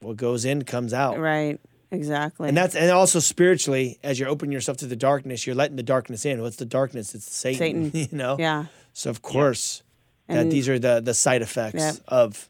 [0.00, 1.18] what goes in comes out.
[1.18, 1.60] Right.
[1.92, 2.48] Exactly.
[2.48, 5.82] And that's and also spiritually, as you're opening yourself to the darkness, you're letting the
[5.84, 6.42] darkness in.
[6.42, 7.14] What's the darkness?
[7.14, 7.90] It's Satan.
[7.92, 8.08] Satan.
[8.10, 8.36] you know.
[8.38, 8.66] yeah.
[8.92, 9.82] So of course,
[10.28, 11.94] that And- these are the the side effects Yep.
[12.08, 12.48] of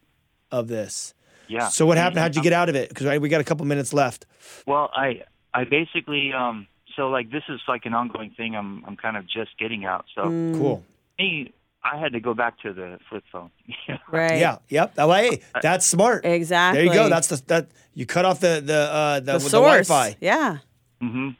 [0.51, 1.13] of this.
[1.49, 1.69] yeah.
[1.69, 2.21] So what happened?
[2.21, 2.89] How'd you get out of it?
[2.89, 4.25] Because we got a couple minutes left.
[4.67, 5.23] Well, I
[5.53, 6.67] I basically um
[6.97, 8.57] so like this is like an ongoing thing.
[8.57, 10.07] I'm I'm kind of just getting out.
[10.15, 10.85] So Mm, Cool.
[11.19, 11.53] me,
[11.85, 13.51] I had to go back to the flip phone.
[14.09, 14.39] Right.
[14.39, 14.59] Yeah.
[14.69, 14.95] Yep.
[14.95, 16.25] That way, that's smart.
[16.25, 16.85] Exactly.
[16.85, 17.09] There you go.
[17.09, 19.89] That's the that you cut off the the uh, the, the with the source.
[19.89, 20.17] Wi-Fi.
[20.21, 20.59] Yeah.
[21.01, 21.31] hmm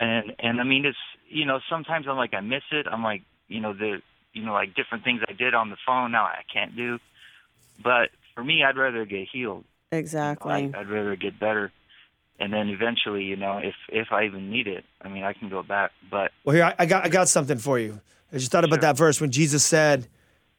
[0.00, 2.86] And and I mean it's you know sometimes I'm like I miss it.
[2.90, 4.00] I'm like you know the
[4.32, 6.98] you know like different things I did on the phone now I can't do.
[7.82, 9.64] But for me, I'd rather get healed.
[9.92, 10.52] You know, Exactly.
[10.52, 11.72] I, I'd rather get better.
[12.38, 15.48] And then eventually, you know, if if I even need it, I mean, I can
[15.48, 15.92] go back.
[16.10, 18.00] But Well, here I, I got I got something for you.
[18.32, 18.82] I just thought about Sure.
[18.82, 20.08] that verse when Jesus said,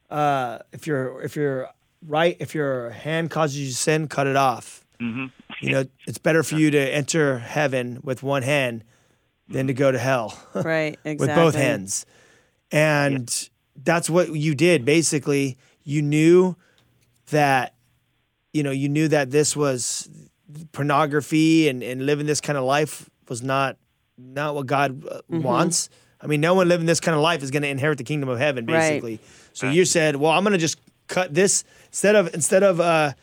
[0.10, 1.70] uh, "If your if your
[2.08, 5.26] right if your hand causes you to sin, cut it off." hmm
[5.62, 8.84] You know, it's better for you to enter heaven with one hand
[9.48, 11.00] than to go to hell Right.
[11.06, 11.16] Exactly.
[11.20, 12.06] with both hands.
[12.72, 14.84] And that's what you did.
[14.84, 16.56] Basically, you knew
[17.30, 17.74] that,
[18.54, 20.10] you know, you knew that this was
[20.72, 23.78] pornography and, and living this kind of life was not
[24.18, 25.44] not what God uh, Mm-hmm.
[25.44, 25.90] wants.
[26.20, 28.30] I mean, no one living this kind of life is going to inherit the kingdom
[28.30, 28.80] of heaven, Right.
[28.90, 29.20] basically.
[29.54, 33.14] So you said, well, I'm going to just cut this instead of instead of uh,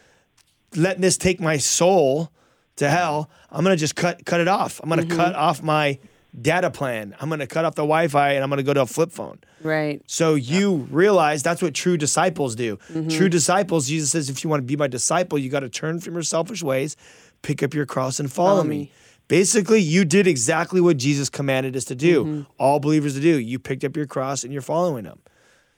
[0.76, 2.30] letting this take my soul
[2.76, 3.28] to hell.
[3.50, 4.80] I'm going to just cut cut it off.
[4.82, 5.16] I'm going to Mm-hmm.
[5.16, 5.98] cut off my
[6.41, 7.14] data plan.
[7.20, 9.12] I'm going to cut off the Wi-Fi and I'm going to go to a flip
[9.12, 9.39] phone.
[9.62, 10.03] Right.
[10.07, 12.76] So you realize that's what true disciples do.
[12.93, 13.09] Mm-hmm.
[13.09, 16.01] True disciples, Jesus says, if you want to be my disciple, you got to turn
[16.01, 16.97] from your selfish ways,
[17.43, 18.78] pick up your cross, and follow, Follow me.
[18.78, 18.93] me.
[19.28, 22.43] Basically, you did exactly what Jesus commanded us to do, Mm-hmm.
[22.59, 23.39] all believers to do.
[23.39, 25.20] You picked up your cross and you're following him.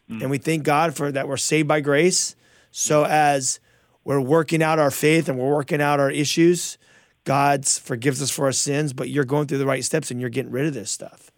[0.08, 2.36] And we thank God for that we're saved by grace.
[2.70, 3.58] So as
[4.04, 6.78] we're working out our faith and we're working out our issues,
[7.26, 10.30] God forgives us for our sins, but you're going through the right steps and you're
[10.30, 11.30] getting rid of this stuff.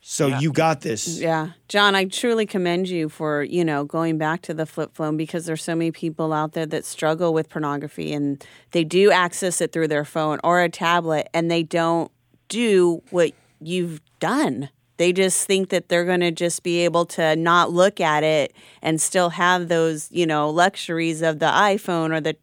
[0.00, 1.20] So you got this.
[1.20, 1.50] Yeah.
[1.68, 5.46] John, I truly commend you for, you know, going back to the flip phone because
[5.46, 9.70] there's so many people out there that struggle with pornography and they do access it
[9.70, 12.10] through their phone or a tablet and they don't
[12.48, 14.70] do what you've done.
[14.96, 18.52] They just think that they're going to just be able to not look at it
[18.82, 22.36] and still have those, you know, luxuries of the iPhone or the,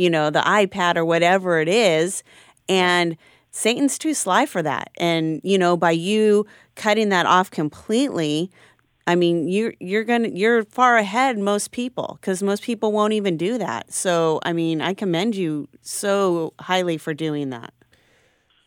[0.00, 2.22] you know, the iPad or whatever it is.
[2.68, 3.16] And
[3.50, 4.90] Satan's too sly for that.
[4.98, 6.46] And, you know, by you
[6.76, 8.50] cutting that off completely,
[9.06, 13.36] I mean, you're you're gonna you're far ahead most people because most people won't even
[13.36, 13.92] do that.
[13.92, 17.72] So, I mean, I commend you so highly for doing that.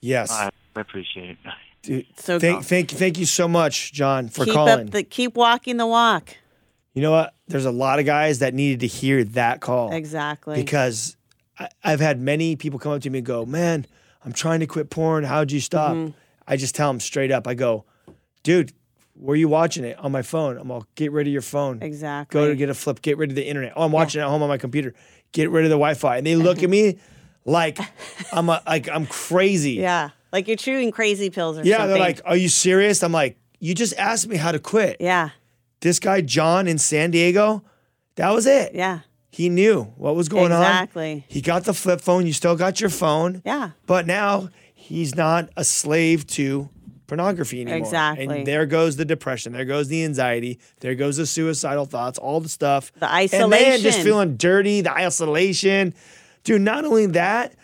[0.02, 0.32] Yes.
[0.32, 1.38] I appreciate it.
[1.84, 4.88] Dude, So thank, thank, thank you so much, John, for keep calling.
[4.88, 6.36] up the keep walking the walk.
[6.94, 7.34] you know what?
[7.48, 10.56] There's a lot of guys that needed to hear that call Exactly.
[10.56, 11.16] because
[11.60, 13.86] I, I've had many people come up to me and go, "Man,
[14.26, 15.24] I'm trying to quit porn.
[15.24, 16.12] How'd you stop?" Mm-hmm.
[16.48, 17.48] I just tell them straight up.
[17.48, 17.86] I go,
[18.44, 18.74] "Dude,
[19.16, 20.58] were you watching it on my phone?
[20.58, 21.82] I'm all get rid of your phone.
[21.82, 22.40] exactly.
[22.42, 23.02] Go to get a flip.
[23.02, 23.74] Get rid of the internet.
[23.76, 24.94] Oh, I'm watching it at home on my computer.
[25.32, 26.98] Get rid of the Wi-Fi." And they look at me
[27.46, 27.78] like
[28.32, 29.74] I'm a, like I'm crazy.
[29.74, 30.10] Yeah.
[30.32, 31.90] Like you're chewing crazy pills or Yeah, something.
[31.92, 35.30] they're like, "Are you serious?" I'm like, "You just asked me how to quit." yeah.
[35.82, 37.62] This guy John in San Diego,
[38.16, 38.74] that was it.
[38.74, 39.00] Yeah.
[39.34, 40.62] He knew what was going on.
[40.62, 41.26] Exactly.
[41.28, 42.28] He got the flip phone.
[42.28, 43.42] You still got your phone.
[43.44, 43.72] Yeah.
[43.88, 46.70] But now he's not a slave to
[47.08, 47.80] pornography anymore.
[47.80, 48.26] Exactly.
[48.26, 49.54] And there goes the depression.
[49.54, 50.60] There goes the anxiety.
[50.82, 52.92] There goes the suicidal thoughts, all the stuff.
[53.00, 53.44] The isolation.
[53.44, 55.96] And then just feeling dirty, the isolation.
[56.44, 57.56] Dude, not only that,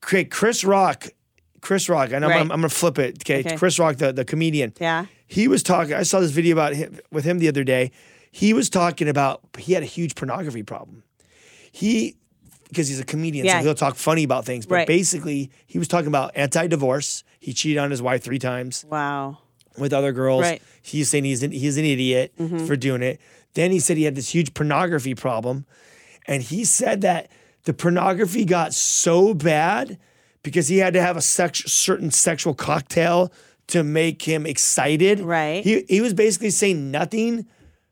[0.00, 1.06] Chris Rock,
[1.60, 2.32] Chris Rock, I'm, Right.
[2.34, 3.22] I'm, I'm going to flip it.
[3.22, 3.40] Okay.
[3.46, 3.56] Okay.
[3.56, 4.72] Chris Rock, the, the comedian.
[4.80, 5.06] Yeah.
[5.28, 7.92] He was talking, I saw this video about him with him the other day.
[8.36, 11.02] He was talking about, he had a huge pornography problem.
[11.72, 12.16] He,
[12.68, 13.60] because he's a comedian, Yeah.
[13.60, 14.66] so he'll talk funny about things.
[14.66, 14.86] But Right.
[14.86, 17.24] basically, he was talking about anti divorce.
[17.40, 19.38] He cheated on his wife three times Wow.
[19.78, 20.42] with other girls.
[20.42, 20.60] Right.
[20.60, 20.80] Mm-hmm.
[20.82, 22.34] He's saying he's an, he's an idiot
[22.66, 23.20] for doing it.
[23.54, 25.64] Then he said he had this huge pornography problem.
[26.26, 27.30] And he said that
[27.64, 29.96] the pornography got so bad
[30.42, 33.32] because he had to have a sex, certain sexual cocktail
[33.68, 35.20] to make him excited.
[35.20, 35.64] Right.
[35.64, 37.46] He, he was basically saying nothing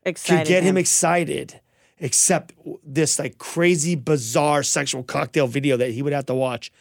[0.05, 0.39] Excited.
[0.45, 1.59] could get him excited
[1.99, 2.53] except
[2.83, 6.71] this like crazy bizarre sexual cocktail video that he would have to watch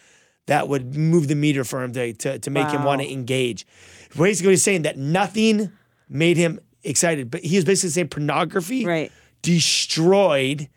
[0.47, 3.66] that would move the meter for him to, to, to make him want to engage.
[4.16, 5.72] Basically, he's saying that nothing
[6.09, 9.11] made him excited, but he was basically saying pornography Right.
[9.41, 10.68] destroyed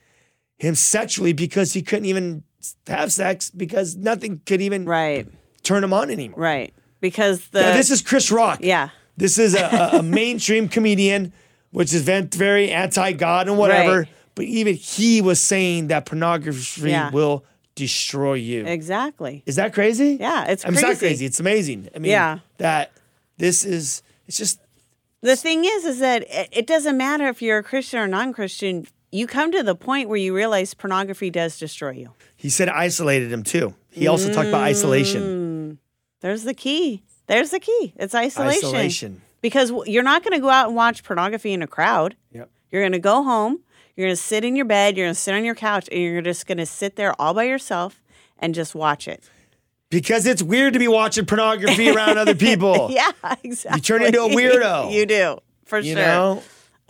[0.58, 2.44] him sexually because he couldn't even
[2.88, 5.28] have sex because nothing could even Right.
[5.64, 6.40] turn him on anymore.
[6.40, 6.74] Right.
[7.02, 8.60] Because the Now, this is Chris Rock.
[8.62, 8.90] yeah.
[9.18, 11.34] This is a, a mainstream comedian,
[11.78, 14.00] which is very anti God and whatever.
[14.00, 14.10] Right.
[14.34, 17.12] But even he was saying that pornography Yeah.
[17.12, 18.66] will destroy you.
[18.66, 19.44] Exactly.
[19.46, 20.18] Is that crazy?
[20.20, 21.00] Yeah, it's I mean, it's not crazy.
[21.08, 21.26] crazy.
[21.28, 21.90] It's amazing.
[21.96, 22.40] I mean, Yeah.
[22.58, 22.92] that
[23.38, 24.60] this is, it's just,
[25.22, 28.88] The thing is, is that it, doesn't matter if you're a Christian or non-Christian.
[29.12, 32.10] You come to the point where you realize pornography does destroy you.
[32.36, 33.74] he said isolated him too.
[33.92, 34.72] He also talked about Mm.
[34.74, 35.80] isolation.
[36.22, 37.04] There's the key.
[37.28, 37.94] There's the key.
[37.98, 38.68] It's isolation.
[38.70, 39.22] Isolation.
[39.42, 42.16] Because you're not going to go out and watch pornography in a crowd.
[42.32, 42.50] Yep.
[42.72, 43.60] You're going to go home.
[43.96, 44.98] You're going to sit in your bed.
[44.98, 47.34] You're going to sit on your couch, and you're just going to sit there all
[47.34, 48.02] by yourself
[48.40, 49.24] and just watch it.
[49.90, 52.90] Because it's weird to be watching pornography around other people.
[52.92, 53.12] Yeah,
[53.44, 53.78] exactly.
[53.78, 54.92] You turn into a weirdo.
[54.94, 56.02] you do for You sure.
[56.04, 56.44] know,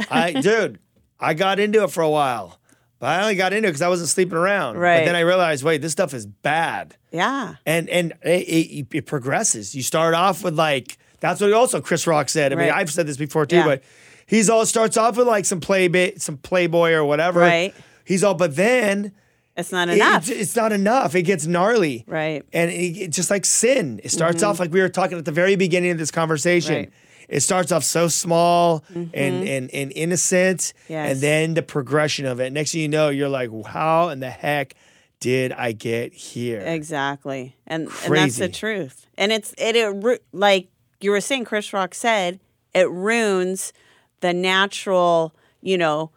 [0.09, 0.79] I dude,
[1.19, 2.59] I got into it for a while,
[2.99, 4.77] but I only got into it because I wasn't sleeping around.
[4.77, 4.99] Right.
[5.01, 7.55] But then I realized, wait, this stuff is bad, Yeah.
[7.67, 9.75] and and it, it, it progresses.
[9.75, 12.53] You start off with like that's what also Chris Rock said.
[12.53, 13.65] I mean, I've said this before too, Yeah.
[13.65, 13.83] but
[14.25, 17.39] he's all starts off with like some play some Playboy or whatever.
[17.39, 17.73] Right.
[18.05, 19.11] He's all, but then
[19.55, 20.29] It's not it- enough.
[20.29, 21.15] it's not enough.
[21.15, 22.05] It gets gnarly.
[22.07, 22.43] Right.
[22.53, 23.99] And it, it's just like sin.
[24.03, 24.49] It starts mm-hmm.
[24.49, 26.75] off like we were talking at the very beginning of this conversation.
[26.75, 26.91] Right.
[27.27, 29.09] It starts off so small mm-hmm.
[29.13, 30.73] and, and, and innocent.
[30.87, 31.11] Yes.
[31.11, 32.53] And then the progression of it.
[32.53, 34.75] Next thing you know, you're like, how in the heck
[35.19, 36.61] did I get here?
[36.61, 37.55] Exactly.
[37.65, 39.07] And and that's the truth.
[39.17, 40.69] And it's it, it like
[41.01, 42.39] you were saying Chris Rock said,
[42.73, 43.73] it ruins
[44.21, 46.11] the natural, you know,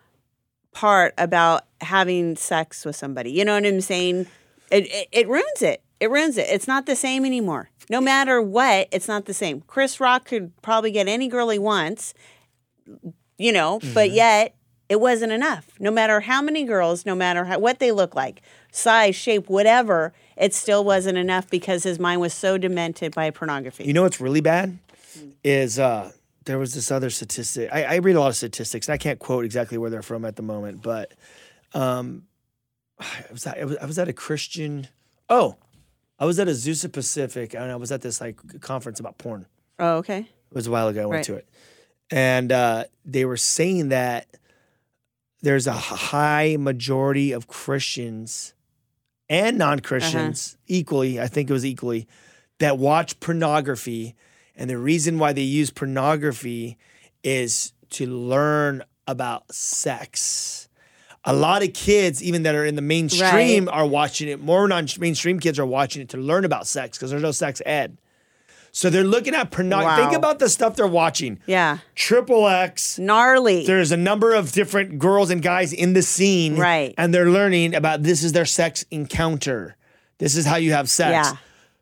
[0.72, 3.30] part about having sex with somebody.
[3.30, 4.26] You know what I'm saying?
[4.70, 5.82] It, it it ruins it.
[5.98, 6.46] It ruins it.
[6.48, 7.70] It's not the same anymore.
[7.90, 9.62] No matter what, it's not the same.
[9.66, 12.14] Chris Rock could probably get any girl he wants,
[13.38, 13.94] you know, Mm-hmm.
[13.94, 14.54] but yet
[14.88, 15.68] it wasn't enough.
[15.78, 20.12] No matter how many girls, no matter how, what they look like, size, shape, whatever,
[20.40, 23.84] it still wasn't enough because his mind was so demented by pornography.
[23.84, 24.78] You know what's really bad
[25.44, 26.10] is uh,
[26.46, 27.68] there was this other statistic.
[27.72, 30.24] I, I read a lot of statistics, and I can't quote exactly where they're from
[30.24, 31.12] at the moment, but
[31.74, 32.22] um,
[32.98, 34.88] I was at, I was, I was at a Christian.
[35.28, 35.56] Oh,
[36.18, 39.46] I was at Azusa Pacific, and I was at this like conference about porn.
[39.78, 40.20] oh, okay.
[40.20, 41.02] It was a while ago.
[41.02, 41.24] I went Right.
[41.26, 41.48] to it,
[42.10, 44.26] and uh, they were saying that
[45.42, 48.52] there's a high majority of Christians
[49.30, 49.70] and uh-huh.
[49.70, 51.18] non-Christians equally.
[51.18, 52.06] I think it was equally
[52.58, 54.14] that watch pornography,
[54.54, 56.76] and the reason why they use pornography
[57.24, 60.68] is to learn about sex.
[61.24, 64.40] A lot of kids, even that are in the mainstream, are watching it.
[64.40, 67.98] More non-mainstream kids are watching it to learn about sex because there's no sex ed.
[68.72, 70.02] So they're looking at pornography.
[70.02, 70.08] Wow.
[70.08, 71.40] Think about the stuff they're watching.
[71.46, 71.78] Yeah.
[71.94, 72.98] Triple X.
[72.98, 73.66] Gnarly.
[73.66, 76.56] There's a number of different girls and guys in the scene.
[76.56, 76.94] Right.
[76.96, 79.76] And they're learning about this is their sex encounter.
[80.18, 81.10] This is how you have sex.
[81.30, 81.36] Yeah.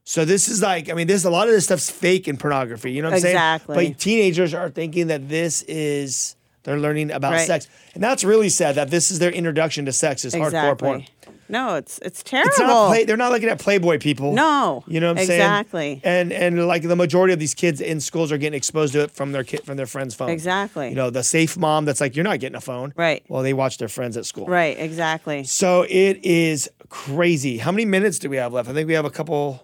[0.04, 2.92] So this is like, I mean, this a lot of this stuff's fake in pornography.
[2.92, 3.36] You know what I'm saying?
[3.36, 3.74] Exactly.
[3.76, 3.92] saying?
[3.92, 7.46] But teenagers are thinking that this is they're learning about Right.
[7.46, 7.68] sex.
[7.94, 11.04] And that's really sad that this is their introduction to sex is hardcore porn.
[11.48, 11.52] Exactly.
[11.70, 12.48] No, it's it's terrible.
[12.50, 14.32] It's not play, they're not looking at Playboy people.
[14.34, 15.40] No, You know what I'm saying?
[15.40, 16.00] exactly.
[16.04, 19.10] And and like the majority of these kids in schools are getting exposed to it
[19.10, 20.30] from their kid from their friends' phone.
[20.30, 20.90] Exactly.
[20.90, 22.92] You know, the safe mom that's like, You're not getting a phone.
[22.96, 23.24] Right.
[23.28, 24.46] Well, they watch their friends at school.
[24.46, 25.44] Right, exactly.
[25.44, 27.58] So it is crazy.
[27.58, 28.68] How many minutes do we have left?
[28.68, 29.62] I think we have a couple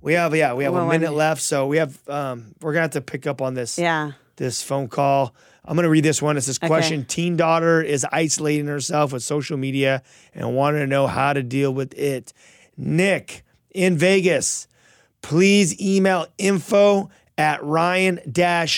[0.00, 1.40] we have yeah, we have Well, a minute left.
[1.42, 4.12] So we have um we're gonna have to pick up on this Yeah.
[4.36, 5.34] this phone call.
[5.64, 6.36] I'm going to read this one.
[6.36, 6.66] It says, Okay.
[6.66, 10.02] question, teen daughter is isolating herself with social media
[10.34, 12.32] and wanted to know how to deal with it.
[12.76, 14.66] Nick in Vegas,
[15.22, 17.08] please email info
[17.38, 17.62] at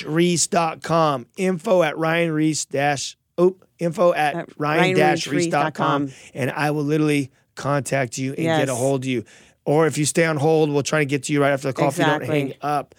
[0.07, 1.27] ryan-ries.com.
[1.37, 6.11] Info at ryan-ries dash, oh, info at At ryan-ries.com.
[6.35, 9.25] And I will literally contact you and get a hold of you.
[9.65, 11.73] Or if you stay on hold, we'll try to get to you right after the
[11.75, 12.95] call if you don't hang up.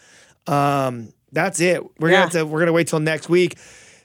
[0.47, 1.81] Um, that's it.
[1.99, 2.13] We're Yeah.
[2.15, 3.57] gonna have to we're gonna wait till next week.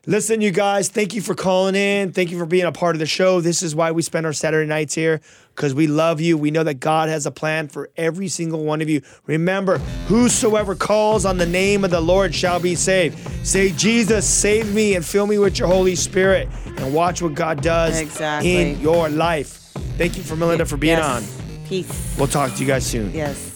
[0.04, 2.10] Listen, you guys, thank you for calling in.
[2.10, 3.40] Thank you for being a part of the show.
[3.40, 5.20] This is why we spend our Saturday nights here
[5.54, 6.36] because we love you.
[6.36, 9.00] We know that God has a plan for every single one of you.
[9.26, 13.16] Remember, whosoever calls on the name of the Lord shall be saved.
[13.46, 16.48] Say, Jesus, save me and fill me with your Holy Spirit
[16.78, 18.56] and watch what God does Exactly.
[18.56, 19.70] in your life.
[19.98, 21.04] Thank you for Melinda for being Yes.
[21.06, 21.24] on.
[21.68, 22.16] Peace.
[22.18, 23.12] We'll talk to you guys soon.
[23.14, 23.51] Yes.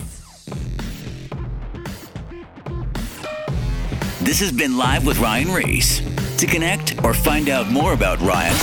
[4.27, 6.03] This has been Live with Ryan Ries.
[6.39, 8.57] To connect or find out more about Ryan,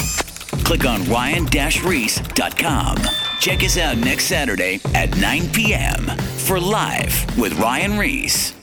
[0.65, 2.97] click on ryan-ries.com.
[3.39, 6.07] Check us out next Saturday at 9 p.m.
[6.39, 8.53] for Live with Ryan Ries.